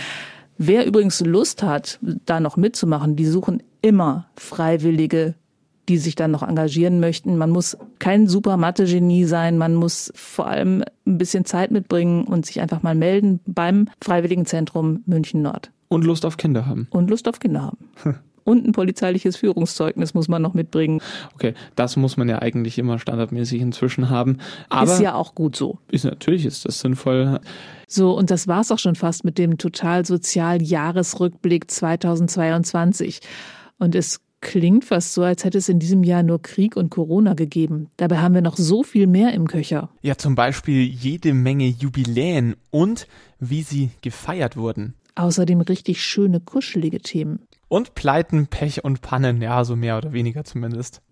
Wer 0.58 0.86
übrigens 0.86 1.20
Lust 1.20 1.62
hat, 1.62 1.98
da 2.02 2.40
noch 2.40 2.56
mitzumachen, 2.56 3.14
die 3.14 3.26
suchen 3.26 3.62
immer 3.80 4.26
Freiwillige, 4.36 5.34
die 5.88 5.98
sich 5.98 6.16
dann 6.16 6.32
noch 6.32 6.42
engagieren 6.42 7.00
möchten. 7.00 7.38
Man 7.38 7.50
muss 7.50 7.78
kein 7.98 8.26
super 8.26 8.56
Mathe-Genie 8.56 9.24
sein, 9.24 9.56
man 9.56 9.74
muss 9.74 10.12
vor 10.14 10.48
allem 10.48 10.82
ein 11.06 11.18
bisschen 11.18 11.44
Zeit 11.44 11.70
mitbringen 11.70 12.24
und 12.24 12.44
sich 12.44 12.60
einfach 12.60 12.82
mal 12.82 12.94
melden 12.94 13.40
beim 13.46 13.88
Freiwilligenzentrum 14.02 15.02
München 15.06 15.42
Nord. 15.42 15.70
Und 15.88 16.04
Lust 16.04 16.26
auf 16.26 16.36
Kinder 16.36 16.66
haben. 16.66 16.88
Und 16.90 17.08
Lust 17.08 17.28
auf 17.28 17.38
Kinder 17.38 17.62
haben. 17.62 17.78
Und 18.48 18.66
ein 18.66 18.72
polizeiliches 18.72 19.36
Führungszeugnis 19.36 20.14
muss 20.14 20.26
man 20.26 20.40
noch 20.40 20.54
mitbringen. 20.54 21.02
Okay, 21.34 21.52
das 21.76 21.98
muss 21.98 22.16
man 22.16 22.30
ja 22.30 22.38
eigentlich 22.40 22.78
immer 22.78 22.98
standardmäßig 22.98 23.60
inzwischen 23.60 24.08
haben. 24.08 24.38
Aber 24.70 24.90
ist 24.90 25.00
ja 25.00 25.14
auch 25.14 25.34
gut 25.34 25.54
so. 25.54 25.80
Ist 25.90 26.06
natürlich 26.06 26.46
ist 26.46 26.64
das 26.64 26.80
sinnvoll. 26.80 27.40
So, 27.86 28.16
und 28.16 28.30
das 28.30 28.48
war's 28.48 28.72
auch 28.72 28.78
schon 28.78 28.94
fast 28.94 29.22
mit 29.22 29.36
dem 29.36 29.58
Total 29.58 30.06
Sozial 30.06 30.62
Jahresrückblick 30.62 31.70
2022. 31.70 33.20
Und 33.78 33.94
es 33.94 34.20
klingt 34.40 34.86
fast 34.86 35.12
so, 35.12 35.24
als 35.24 35.44
hätte 35.44 35.58
es 35.58 35.68
in 35.68 35.78
diesem 35.78 36.02
Jahr 36.02 36.22
nur 36.22 36.40
Krieg 36.40 36.74
und 36.74 36.88
Corona 36.88 37.34
gegeben. 37.34 37.90
Dabei 37.98 38.16
haben 38.16 38.32
wir 38.32 38.40
noch 38.40 38.56
so 38.56 38.82
viel 38.82 39.06
mehr 39.06 39.34
im 39.34 39.46
Köcher. 39.46 39.90
Ja, 40.00 40.16
zum 40.16 40.34
Beispiel 40.34 40.84
jede 40.84 41.34
Menge 41.34 41.66
Jubiläen 41.66 42.56
und 42.70 43.08
wie 43.40 43.60
sie 43.60 43.90
gefeiert 44.00 44.56
wurden. 44.56 44.94
Außerdem 45.16 45.60
richtig 45.62 46.02
schöne, 46.02 46.40
kuschelige 46.40 47.00
Themen. 47.00 47.40
Und 47.68 47.94
Pleiten, 47.94 48.46
Pech 48.46 48.84
und 48.84 49.02
Pannen, 49.02 49.42
ja, 49.42 49.64
so 49.64 49.76
mehr 49.76 49.98
oder 49.98 50.12
weniger 50.12 50.44
zumindest. 50.44 51.02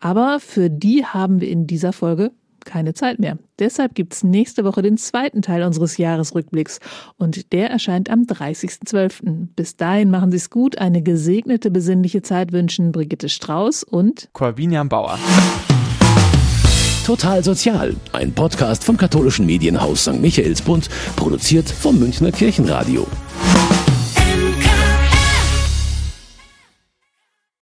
Aber 0.00 0.40
für 0.40 0.68
die 0.68 1.04
haben 1.06 1.40
wir 1.40 1.48
in 1.48 1.66
dieser 1.66 1.92
Folge 1.92 2.32
keine 2.66 2.92
Zeit 2.92 3.18
mehr. 3.18 3.38
Deshalb 3.58 3.94
gibt's 3.94 4.22
nächste 4.24 4.64
Woche 4.64 4.82
den 4.82 4.98
zweiten 4.98 5.40
Teil 5.40 5.62
unseres 5.62 5.96
Jahresrückblicks 5.96 6.80
und 7.16 7.52
der 7.52 7.70
erscheint 7.70 8.10
am 8.10 8.22
30.12. 8.22 9.48
Bis 9.54 9.76
dahin 9.76 10.10
machen 10.10 10.32
Sie's 10.32 10.50
gut, 10.50 10.76
eine 10.76 11.00
gesegnete, 11.00 11.70
besinnliche 11.70 12.22
Zeit 12.22 12.52
wünschen 12.52 12.92
Brigitte 12.92 13.28
Strauß 13.28 13.84
und 13.84 14.28
Corvinian 14.32 14.88
Bauer. 14.88 15.18
Total 17.06 17.42
Sozial, 17.44 17.94
ein 18.12 18.32
Podcast 18.32 18.82
vom 18.82 18.96
katholischen 18.96 19.46
Medienhaus 19.46 20.02
St. 20.02 20.20
Michaelsbund, 20.20 20.90
produziert 21.14 21.70
vom 21.70 22.00
Münchner 22.00 22.32
Kirchenradio. 22.32 23.06